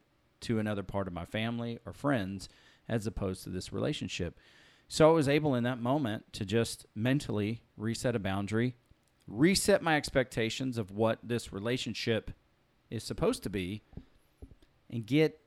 to 0.43 0.59
another 0.59 0.83
part 0.83 1.07
of 1.07 1.13
my 1.13 1.25
family 1.25 1.79
or 1.87 1.93
friends 1.93 2.49
as 2.89 3.07
opposed 3.07 3.43
to 3.45 3.51
this 3.51 3.73
relationship. 3.73 4.39
So 4.89 5.09
I 5.11 5.13
was 5.13 5.29
able 5.29 5.55
in 5.55 5.65
that 5.65 5.81
moment 5.81 6.33
to 6.35 6.45
just 6.45 6.87
mentally 6.95 7.63
reset 7.77 8.15
a 8.15 8.21
boundary, 8.21 8.77
reset 9.27 9.83
my 9.83 9.97
expectations 9.97 10.79
of 10.79 10.91
what 10.93 11.19
this 11.23 11.53
relationship 11.53 12.31
is 12.91 13.03
supposed 13.03 13.43
to 13.43 13.51
be, 13.51 13.83
and 14.89 15.05
get 15.05 15.41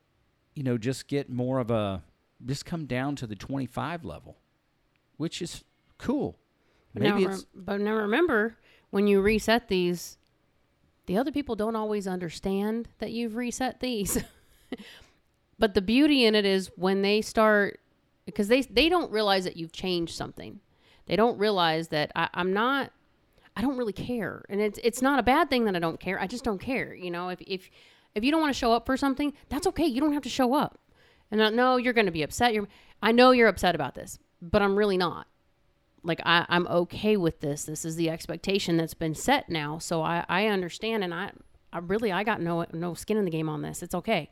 you 0.60 0.64
know, 0.64 0.78
just 0.78 1.08
get 1.08 1.30
more 1.30 1.60
of 1.60 1.72
a, 1.72 2.04
just 2.46 2.66
come 2.66 2.86
down 2.86 3.16
to 3.16 3.26
the 3.26 3.36
25 3.36 4.04
level, 4.04 4.36
which 5.16 5.42
is 5.42 5.64
cool. 5.98 6.38
But 6.94 7.04
Maybe 7.04 7.26
now, 7.26 7.32
it's, 7.32 7.46
but 7.56 7.80
now 7.80 7.94
remember, 7.94 8.58
when 8.90 9.08
you 9.08 9.22
reset 9.22 9.70
these, 9.70 10.18
the 11.06 11.18
other 11.18 11.32
people 11.32 11.56
don't 11.56 11.78
always 11.78 12.08
understand 12.08 12.90
that 13.00 13.12
you've 13.12 13.38
reset 13.38 13.80
these. 13.80 14.22
but 15.60 15.74
the 15.74 15.82
beauty 15.82 16.26
in 16.26 16.36
it 16.36 16.46
is 16.46 16.72
when 16.76 17.02
they 17.02 17.22
start, 17.22 17.80
because 18.26 18.48
they 18.48 18.62
they 18.62 18.90
don't 18.90 19.12
realize 19.12 19.44
that 19.44 19.58
you've 19.58 19.72
changed 19.72 20.16
something. 20.16 20.60
They 21.06 21.16
don't 21.16 21.38
realize 21.38 21.88
that 21.90 22.12
I, 22.16 22.30
I'm 22.34 22.54
not. 22.54 22.92
I 23.56 23.62
don't 23.62 23.78
really 23.78 23.94
care. 23.94 24.46
And 24.48 24.62
it's 24.62 24.80
it's 24.84 25.02
not 25.02 25.20
a 25.20 25.24
bad 25.24 25.50
thing 25.50 25.66
that 25.66 25.76
I 25.76 25.80
don't 25.80 26.00
care. 26.00 26.20
I 26.20 26.28
just 26.28 26.44
don't 26.44 26.62
care. 26.62 26.94
You 26.94 27.12
know, 27.12 27.30
if 27.30 27.42
if 27.42 27.70
if 28.16 28.24
you 28.24 28.32
don't 28.32 28.42
want 28.42 28.54
to 28.54 28.60
show 28.60 28.72
up 28.72 28.86
for 28.86 28.96
something, 28.96 29.34
that's 29.50 29.68
okay. 29.68 29.86
You 29.86 30.02
don't 30.02 30.14
have 30.14 30.24
to 30.24 30.30
show 30.30 30.54
up. 30.54 30.80
And 31.32 31.44
I 31.44 31.50
know 31.50 31.78
you're 31.78 31.94
going 31.94 32.06
to 32.06 32.12
be 32.12 32.24
upset. 32.24 32.54
You're 32.54 32.68
I 33.02 33.12
know 33.12 33.32
you're 33.32 33.48
upset 33.48 33.76
about 33.76 33.96
this, 33.96 34.20
but 34.42 34.62
I'm 34.62 34.76
really 34.76 34.98
not. 34.98 35.28
Like 36.04 36.22
I, 36.26 36.46
I'm 36.50 36.68
okay 36.68 37.18
with 37.18 37.42
this. 37.42 37.66
This 37.66 37.84
is 37.84 37.96
the 37.96 38.10
expectation 38.10 38.78
that's 38.78 38.94
been 38.94 39.16
set 39.16 39.50
now. 39.50 39.80
So 39.80 40.02
I, 40.02 40.26
I 40.30 40.48
understand 40.48 41.04
and 41.04 41.14
I, 41.14 41.32
I 41.74 41.80
really 41.80 42.12
I 42.12 42.24
got 42.24 42.42
no 42.42 42.66
no 42.72 42.94
skin 42.94 43.18
in 43.18 43.26
the 43.26 43.32
game 43.32 43.50
on 43.50 43.62
this. 43.62 43.84
It's 43.84 43.96
okay. 43.96 44.30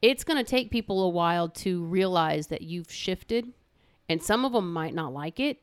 It's 0.00 0.24
going 0.24 0.36
to 0.42 0.48
take 0.48 0.70
people 0.70 1.02
a 1.02 1.08
while 1.08 1.48
to 1.48 1.84
realize 1.84 2.48
that 2.48 2.62
you've 2.62 2.90
shifted 2.90 3.52
and 4.08 4.22
some 4.22 4.44
of 4.44 4.52
them 4.52 4.72
might 4.72 4.94
not 4.94 5.12
like 5.12 5.38
it 5.40 5.58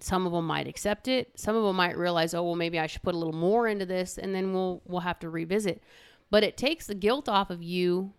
some 0.00 0.26
of 0.26 0.32
them 0.32 0.46
might 0.46 0.68
accept 0.68 1.08
it 1.08 1.32
some 1.34 1.56
of 1.56 1.64
them 1.64 1.76
might 1.76 1.96
realize 1.98 2.32
oh 2.32 2.42
well 2.42 2.54
maybe 2.54 2.78
i 2.78 2.86
should 2.86 3.02
put 3.02 3.14
a 3.14 3.18
little 3.18 3.32
more 3.32 3.66
into 3.66 3.84
this 3.84 4.16
and 4.16 4.34
then 4.34 4.52
we'll 4.52 4.80
we'll 4.86 5.00
have 5.00 5.18
to 5.18 5.28
revisit. 5.28 5.82
But 6.30 6.44
it 6.44 6.58
takes 6.58 6.86
the 6.86 6.94
guilt 6.94 7.28
off 7.28 7.48
of 7.50 7.62
you 7.62 8.12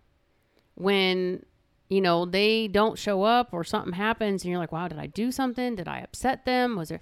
when 0.74 1.44
you 1.88 2.00
know 2.00 2.26
they 2.26 2.68
don't 2.68 2.98
show 2.98 3.22
up 3.22 3.50
or 3.52 3.62
something 3.64 3.92
happens 3.92 4.42
and 4.42 4.50
you're 4.50 4.58
like 4.58 4.72
wow 4.72 4.88
did 4.88 4.98
i 4.98 5.06
do 5.06 5.30
something? 5.32 5.74
Did 5.76 5.88
i 5.88 6.00
upset 6.00 6.44
them? 6.44 6.76
Was 6.76 6.90
there 6.90 7.00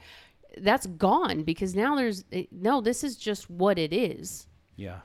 that's 0.58 0.86
gone 0.86 1.42
because 1.44 1.74
now 1.74 1.94
there's 1.94 2.24
eh, 2.32 2.44
no 2.52 2.80
this 2.80 3.02
is 3.02 3.16
just 3.16 3.50
what 3.50 3.78
it 3.78 3.92
is. 3.92 4.46
Yeah. 4.76 5.00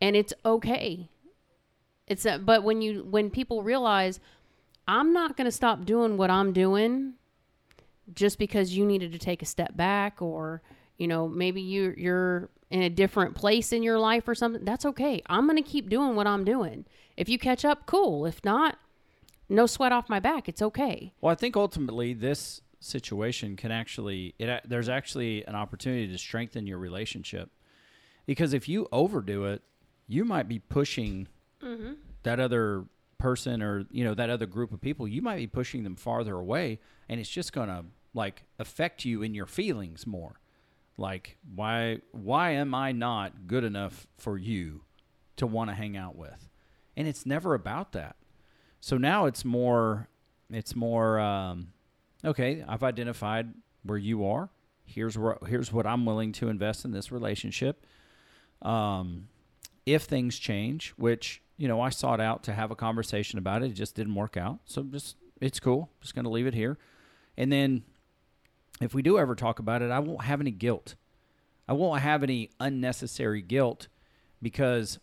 and 0.00 0.16
it's 0.16 0.32
okay 0.46 1.10
it's 2.08 2.26
a, 2.26 2.38
but 2.38 2.62
when 2.62 2.82
you 2.82 3.04
when 3.04 3.30
people 3.30 3.62
realize 3.62 4.20
i'm 4.86 5.12
not 5.12 5.36
going 5.36 5.44
to 5.44 5.52
stop 5.52 5.84
doing 5.84 6.16
what 6.16 6.30
i'm 6.30 6.52
doing 6.52 7.14
just 8.14 8.38
because 8.38 8.76
you 8.76 8.84
needed 8.84 9.12
to 9.12 9.18
take 9.18 9.42
a 9.42 9.46
step 9.46 9.76
back 9.76 10.20
or 10.22 10.62
you 10.96 11.06
know 11.06 11.28
maybe 11.28 11.60
you 11.60 11.94
you're 11.96 12.50
in 12.70 12.82
a 12.82 12.90
different 12.90 13.34
place 13.34 13.72
in 13.72 13.82
your 13.82 13.98
life 13.98 14.28
or 14.28 14.34
something 14.34 14.64
that's 14.64 14.84
okay. 14.84 15.22
I'm 15.26 15.46
going 15.46 15.62
to 15.62 15.68
keep 15.68 15.88
doing 15.88 16.16
what 16.16 16.26
i'm 16.26 16.44
doing. 16.44 16.84
If 17.16 17.28
you 17.28 17.38
catch 17.38 17.64
up 17.64 17.86
cool. 17.86 18.26
If 18.26 18.44
not 18.44 18.78
no 19.48 19.66
sweat 19.66 19.92
off 19.92 20.08
my 20.08 20.20
back. 20.20 20.48
It's 20.48 20.60
okay. 20.60 21.14
Well, 21.20 21.32
I 21.32 21.34
think 21.34 21.56
ultimately 21.56 22.12
this 22.12 22.60
situation 22.80 23.56
can 23.56 23.72
actually 23.72 24.34
it 24.38 24.62
there's 24.64 24.88
actually 24.88 25.44
an 25.46 25.54
opportunity 25.54 26.06
to 26.08 26.18
strengthen 26.18 26.66
your 26.66 26.78
relationship 26.78 27.50
because 28.24 28.52
if 28.52 28.68
you 28.68 28.86
overdo 28.92 29.44
it, 29.46 29.62
you 30.06 30.24
might 30.24 30.48
be 30.48 30.58
pushing 30.58 31.28
that 32.22 32.40
other 32.40 32.84
person 33.18 33.62
or 33.62 33.84
you 33.90 34.04
know 34.04 34.14
that 34.14 34.30
other 34.30 34.46
group 34.46 34.72
of 34.72 34.80
people. 34.80 35.06
You 35.08 35.22
might 35.22 35.36
be 35.36 35.46
pushing 35.46 35.84
them 35.84 35.96
farther 35.96 36.34
away, 36.36 36.80
and 37.08 37.20
it's 37.20 37.28
just 37.28 37.52
gonna 37.52 37.84
like 38.14 38.44
affect 38.58 39.04
you 39.04 39.22
in 39.22 39.34
your 39.34 39.46
feelings 39.46 40.06
more. 40.06 40.40
Like 40.96 41.38
why 41.54 42.00
why 42.12 42.50
am 42.50 42.74
I 42.74 42.92
not 42.92 43.46
good 43.46 43.64
enough 43.64 44.06
for 44.16 44.36
you 44.36 44.82
to 45.36 45.46
want 45.46 45.70
to 45.70 45.74
hang 45.74 45.96
out 45.96 46.16
with? 46.16 46.48
And 46.96 47.06
it's 47.06 47.24
never 47.24 47.54
about 47.54 47.92
that. 47.92 48.16
So 48.80 48.98
now 48.98 49.26
it's 49.26 49.44
more 49.44 50.08
it's 50.50 50.74
more 50.74 51.18
um, 51.20 51.68
okay, 52.24 52.64
I've 52.66 52.82
identified 52.82 53.52
where 53.82 53.98
you 53.98 54.26
are. 54.26 54.50
Here's 54.84 55.16
where 55.16 55.38
here's 55.46 55.72
what 55.72 55.86
I'm 55.86 56.04
willing 56.04 56.32
to 56.32 56.48
invest 56.48 56.84
in 56.84 56.90
this 56.90 57.12
relationship. 57.12 57.86
Um, 58.62 59.28
if 59.86 60.02
things 60.02 60.38
change, 60.38 60.90
which 60.96 61.40
you 61.58 61.68
know 61.68 61.80
I 61.80 61.90
sought 61.90 62.20
out 62.20 62.42
to 62.44 62.54
have 62.54 62.70
a 62.70 62.76
conversation 62.76 63.38
about 63.38 63.62
it, 63.62 63.72
it 63.72 63.74
just 63.74 63.94
didn't 63.94 64.14
work 64.14 64.38
out. 64.38 64.60
So 64.64 64.82
just 64.84 65.16
it's 65.40 65.60
cool. 65.60 65.90
Just 66.00 66.14
gonna 66.14 66.30
leave 66.30 66.46
it 66.46 66.54
here. 66.54 66.78
And 67.36 67.52
then 67.52 67.82
if 68.80 68.94
we 68.94 69.02
do 69.02 69.18
ever 69.18 69.34
talk 69.34 69.58
about 69.58 69.82
it, 69.82 69.90
I 69.90 69.98
won't 69.98 70.24
have 70.24 70.40
any 70.40 70.50
guilt. 70.50 70.94
I 71.68 71.74
won't 71.74 72.00
have 72.00 72.22
any 72.22 72.50
unnecessary 72.58 73.42
guilt 73.42 73.88
because 74.40 74.98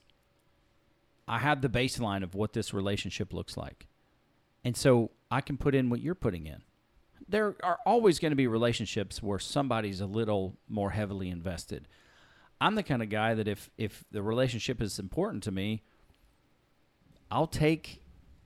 I 1.27 1.39
have 1.39 1.61
the 1.61 1.69
baseline 1.69 2.23
of 2.23 2.33
what 2.33 2.53
this 2.53 2.73
relationship 2.73 3.33
looks 3.33 3.57
like. 3.57 3.87
And 4.63 4.75
so 4.75 5.11
I 5.29 5.41
can 5.41 5.57
put 5.57 5.75
in 5.75 5.89
what 5.89 6.01
you're 6.01 6.15
putting 6.15 6.47
in. 6.47 6.63
There 7.27 7.55
are 7.63 7.79
always 7.85 8.19
going 8.19 8.31
to 8.31 8.35
be 8.35 8.47
relationships 8.47 9.21
where 9.21 9.39
somebody's 9.39 10.01
a 10.01 10.05
little 10.05 10.57
more 10.67 10.91
heavily 10.91 11.29
invested. 11.29 11.87
I'm 12.61 12.75
the 12.75 12.83
kind 12.83 13.01
of 13.01 13.09
guy 13.09 13.33
that 13.33 13.47
if 13.47 13.69
if 13.77 14.03
the 14.11 14.21
relationship 14.21 14.81
is 14.81 14.97
important 14.97 15.43
to 15.43 15.51
me, 15.51 15.83
I'll 17.35 17.47
take 17.47 18.01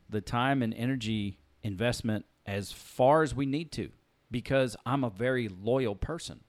the 0.09 0.19
time 0.19 0.63
and 0.63 0.73
energy 0.73 1.37
investment 1.61 2.25
as 2.47 2.71
far 2.71 3.21
as 3.21 3.35
we 3.35 3.45
need 3.45 3.71
to 3.73 3.91
because 4.31 4.75
I'm 4.83 5.03
a 5.03 5.11
very 5.11 5.47
loyal 5.47 5.93
person. 5.93 6.39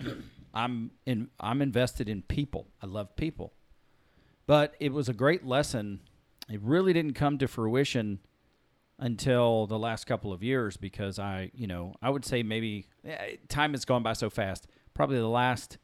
I'm 0.54 0.90
in 1.06 1.28
I'm 1.38 1.62
invested 1.62 2.08
in 2.08 2.22
people. 2.22 2.66
I 2.82 2.86
love 2.86 3.14
people. 3.14 3.52
But 4.48 4.74
it 4.80 4.92
was 4.92 5.08
a 5.08 5.12
great 5.12 5.46
lesson. 5.46 6.00
It 6.50 6.60
really 6.60 6.92
didn't 6.92 7.14
come 7.14 7.38
to 7.38 7.46
fruition 7.46 8.18
until 8.98 9.68
the 9.68 9.78
last 9.78 10.06
couple 10.08 10.32
of 10.32 10.42
years 10.42 10.76
because 10.76 11.20
I, 11.20 11.52
you 11.54 11.68
know, 11.68 11.94
I 12.02 12.10
would 12.10 12.24
say 12.24 12.42
maybe 12.42 12.88
eh, 13.04 13.36
time 13.48 13.70
has 13.70 13.84
gone 13.84 14.02
by 14.02 14.14
so 14.14 14.30
fast. 14.30 14.66
Probably 14.94 15.18
the 15.18 15.28
last 15.28 15.78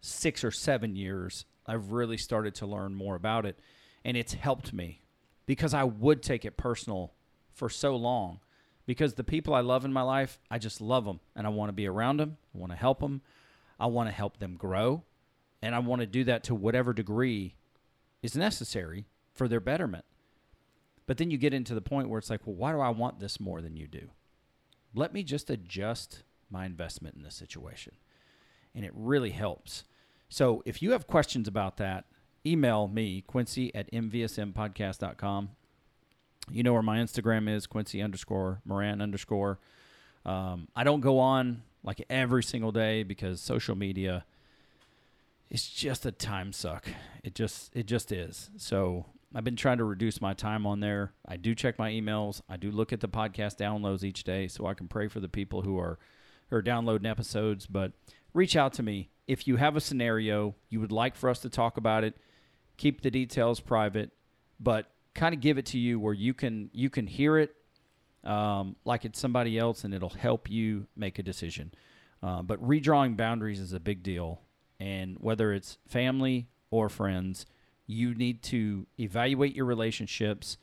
six 0.00 0.42
or 0.42 0.50
seven 0.50 0.96
years, 0.96 1.44
I've 1.68 1.92
really 1.92 2.16
started 2.16 2.56
to 2.56 2.66
learn 2.66 2.96
more 2.96 3.14
about 3.14 3.46
it. 3.46 3.60
And 4.06 4.16
it's 4.16 4.34
helped 4.34 4.72
me 4.72 5.02
because 5.46 5.74
I 5.74 5.82
would 5.82 6.22
take 6.22 6.44
it 6.44 6.56
personal 6.56 7.12
for 7.52 7.68
so 7.68 7.96
long. 7.96 8.38
Because 8.86 9.14
the 9.14 9.24
people 9.24 9.52
I 9.52 9.62
love 9.62 9.84
in 9.84 9.92
my 9.92 10.02
life, 10.02 10.38
I 10.48 10.58
just 10.58 10.80
love 10.80 11.04
them 11.04 11.18
and 11.34 11.44
I 11.44 11.50
want 11.50 11.70
to 11.70 11.74
be 11.74 11.88
around 11.88 12.18
them. 12.18 12.36
I 12.54 12.58
want 12.58 12.70
to 12.70 12.78
help 12.78 13.00
them. 13.00 13.20
I 13.80 13.86
want 13.86 14.08
to 14.08 14.14
help 14.14 14.38
them 14.38 14.54
grow. 14.54 15.02
And 15.60 15.74
I 15.74 15.80
want 15.80 16.02
to 16.02 16.06
do 16.06 16.22
that 16.22 16.44
to 16.44 16.54
whatever 16.54 16.92
degree 16.92 17.56
is 18.22 18.36
necessary 18.36 19.06
for 19.34 19.48
their 19.48 19.58
betterment. 19.58 20.04
But 21.06 21.18
then 21.18 21.32
you 21.32 21.36
get 21.36 21.52
into 21.52 21.74
the 21.74 21.80
point 21.80 22.08
where 22.08 22.18
it's 22.20 22.30
like, 22.30 22.46
well, 22.46 22.54
why 22.54 22.70
do 22.70 22.78
I 22.78 22.90
want 22.90 23.18
this 23.18 23.40
more 23.40 23.60
than 23.60 23.76
you 23.76 23.88
do? 23.88 24.10
Let 24.94 25.12
me 25.12 25.24
just 25.24 25.50
adjust 25.50 26.22
my 26.48 26.64
investment 26.64 27.16
in 27.16 27.24
this 27.24 27.34
situation. 27.34 27.94
And 28.72 28.84
it 28.84 28.92
really 28.94 29.30
helps. 29.30 29.82
So 30.28 30.62
if 30.64 30.80
you 30.80 30.92
have 30.92 31.08
questions 31.08 31.48
about 31.48 31.76
that, 31.78 32.04
email 32.46 32.88
me, 32.88 33.22
Quincy 33.26 33.74
at 33.74 33.90
mvsmpodcast.com. 33.92 35.50
You 36.50 36.62
know 36.62 36.72
where 36.72 36.82
my 36.82 36.98
Instagram 36.98 37.48
is, 37.48 37.66
Quincy 37.66 38.00
underscore 38.00 38.60
Moran 38.64 39.00
underscore. 39.00 39.58
Um, 40.24 40.68
I 40.76 40.84
don't 40.84 41.00
go 41.00 41.18
on 41.18 41.62
like 41.82 42.04
every 42.08 42.42
single 42.42 42.72
day 42.72 43.02
because 43.02 43.40
social 43.40 43.74
media 43.74 44.24
it's 45.50 45.68
just 45.68 46.06
a 46.06 46.12
time 46.12 46.52
suck. 46.52 46.88
It 47.22 47.34
just 47.34 47.74
it 47.74 47.86
just 47.86 48.12
is. 48.12 48.50
So 48.56 49.06
I've 49.34 49.44
been 49.44 49.56
trying 49.56 49.78
to 49.78 49.84
reduce 49.84 50.20
my 50.20 50.34
time 50.34 50.66
on 50.66 50.80
there. 50.80 51.12
I 51.26 51.36
do 51.36 51.54
check 51.54 51.78
my 51.78 51.90
emails. 51.90 52.40
I 52.48 52.56
do 52.56 52.70
look 52.70 52.92
at 52.92 53.00
the 53.00 53.08
podcast 53.08 53.56
downloads 53.56 54.02
each 54.02 54.24
day 54.24 54.48
so 54.48 54.66
I 54.66 54.74
can 54.74 54.88
pray 54.88 55.08
for 55.08 55.20
the 55.20 55.28
people 55.28 55.62
who 55.62 55.78
are 55.78 55.98
who 56.50 56.56
are 56.56 56.62
downloading 56.62 57.06
episodes. 57.06 57.66
But 57.66 57.92
reach 58.34 58.56
out 58.56 58.72
to 58.74 58.82
me 58.82 59.10
if 59.26 59.46
you 59.46 59.56
have 59.56 59.76
a 59.76 59.80
scenario 59.80 60.54
you 60.68 60.80
would 60.80 60.92
like 60.92 61.14
for 61.14 61.30
us 61.30 61.40
to 61.40 61.48
talk 61.48 61.76
about 61.76 62.04
it. 62.04 62.16
Keep 62.76 63.02
the 63.02 63.10
details 63.10 63.60
private, 63.60 64.10
but 64.60 64.90
kind 65.14 65.34
of 65.34 65.40
give 65.40 65.58
it 65.58 65.66
to 65.66 65.78
you 65.78 65.98
where 65.98 66.14
you 66.14 66.34
can 66.34 66.70
you 66.72 66.90
can 66.90 67.06
hear 67.06 67.38
it 67.38 67.54
um, 68.24 68.76
like 68.84 69.04
it's 69.04 69.20
somebody 69.20 69.58
else, 69.58 69.84
and 69.84 69.94
it'll 69.94 70.10
help 70.10 70.50
you 70.50 70.86
make 70.96 71.18
a 71.18 71.22
decision. 71.22 71.72
Uh, 72.22 72.42
but 72.42 72.62
redrawing 72.62 73.16
boundaries 73.16 73.60
is 73.60 73.72
a 73.72 73.80
big 73.80 74.02
deal, 74.02 74.40
and 74.80 75.16
whether 75.20 75.52
it's 75.52 75.78
family 75.86 76.48
or 76.70 76.88
friends, 76.88 77.46
you 77.86 78.14
need 78.14 78.42
to 78.42 78.86
evaluate 78.98 79.54
your 79.54 79.64
relationships 79.64 80.56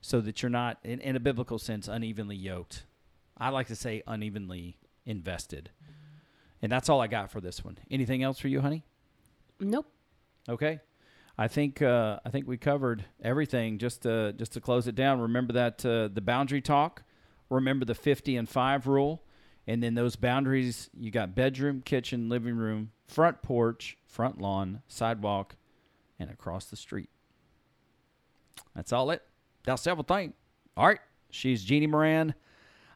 so 0.00 0.20
that 0.20 0.42
you're 0.42 0.50
not, 0.50 0.78
in, 0.84 1.00
in 1.00 1.16
a 1.16 1.20
biblical 1.20 1.58
sense, 1.58 1.88
unevenly 1.88 2.36
yoked. 2.36 2.84
I 3.36 3.48
like 3.48 3.66
to 3.68 3.76
say 3.76 4.02
unevenly 4.06 4.76
invested. 5.04 5.70
And 6.62 6.70
that's 6.70 6.88
all 6.88 7.00
I 7.00 7.08
got 7.08 7.30
for 7.30 7.40
this 7.40 7.64
one. 7.64 7.78
Anything 7.90 8.22
else 8.22 8.38
for 8.38 8.48
you, 8.48 8.60
honey? 8.60 8.84
nope 9.60 9.86
Okay. 10.48 10.80
I 11.36 11.48
think 11.48 11.82
uh, 11.82 12.20
I 12.24 12.30
think 12.30 12.46
we 12.46 12.56
covered 12.56 13.04
everything. 13.22 13.78
Just 13.78 14.02
to, 14.02 14.32
just 14.34 14.52
to 14.52 14.60
close 14.60 14.86
it 14.86 14.94
down, 14.94 15.20
remember 15.20 15.52
that 15.54 15.84
uh, 15.84 16.08
the 16.12 16.20
boundary 16.20 16.60
talk. 16.60 17.02
Remember 17.50 17.84
the 17.84 17.94
fifty 17.94 18.36
and 18.36 18.48
five 18.48 18.86
rule, 18.86 19.22
and 19.66 19.82
then 19.82 19.94
those 19.94 20.16
boundaries. 20.16 20.90
You 20.98 21.10
got 21.10 21.34
bedroom, 21.34 21.82
kitchen, 21.84 22.28
living 22.28 22.56
room, 22.56 22.92
front 23.06 23.42
porch, 23.42 23.98
front 24.06 24.40
lawn, 24.40 24.82
sidewalk, 24.86 25.56
and 26.18 26.30
across 26.30 26.66
the 26.66 26.76
street. 26.76 27.10
That's 28.74 28.92
all 28.92 29.10
it. 29.10 29.22
That's 29.64 29.86
everything. 29.86 30.34
All 30.76 30.86
right. 30.86 31.00
She's 31.30 31.64
Jeannie 31.64 31.88
Moran. 31.88 32.34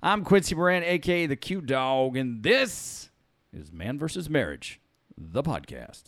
I'm 0.00 0.22
Quincy 0.22 0.54
Moran, 0.54 0.84
aka 0.84 1.26
the 1.26 1.34
Q 1.34 1.60
Dog, 1.60 2.16
and 2.16 2.44
this 2.44 3.10
is 3.52 3.72
Man 3.72 3.98
versus 3.98 4.30
Marriage, 4.30 4.80
the 5.16 5.42
podcast. 5.42 6.04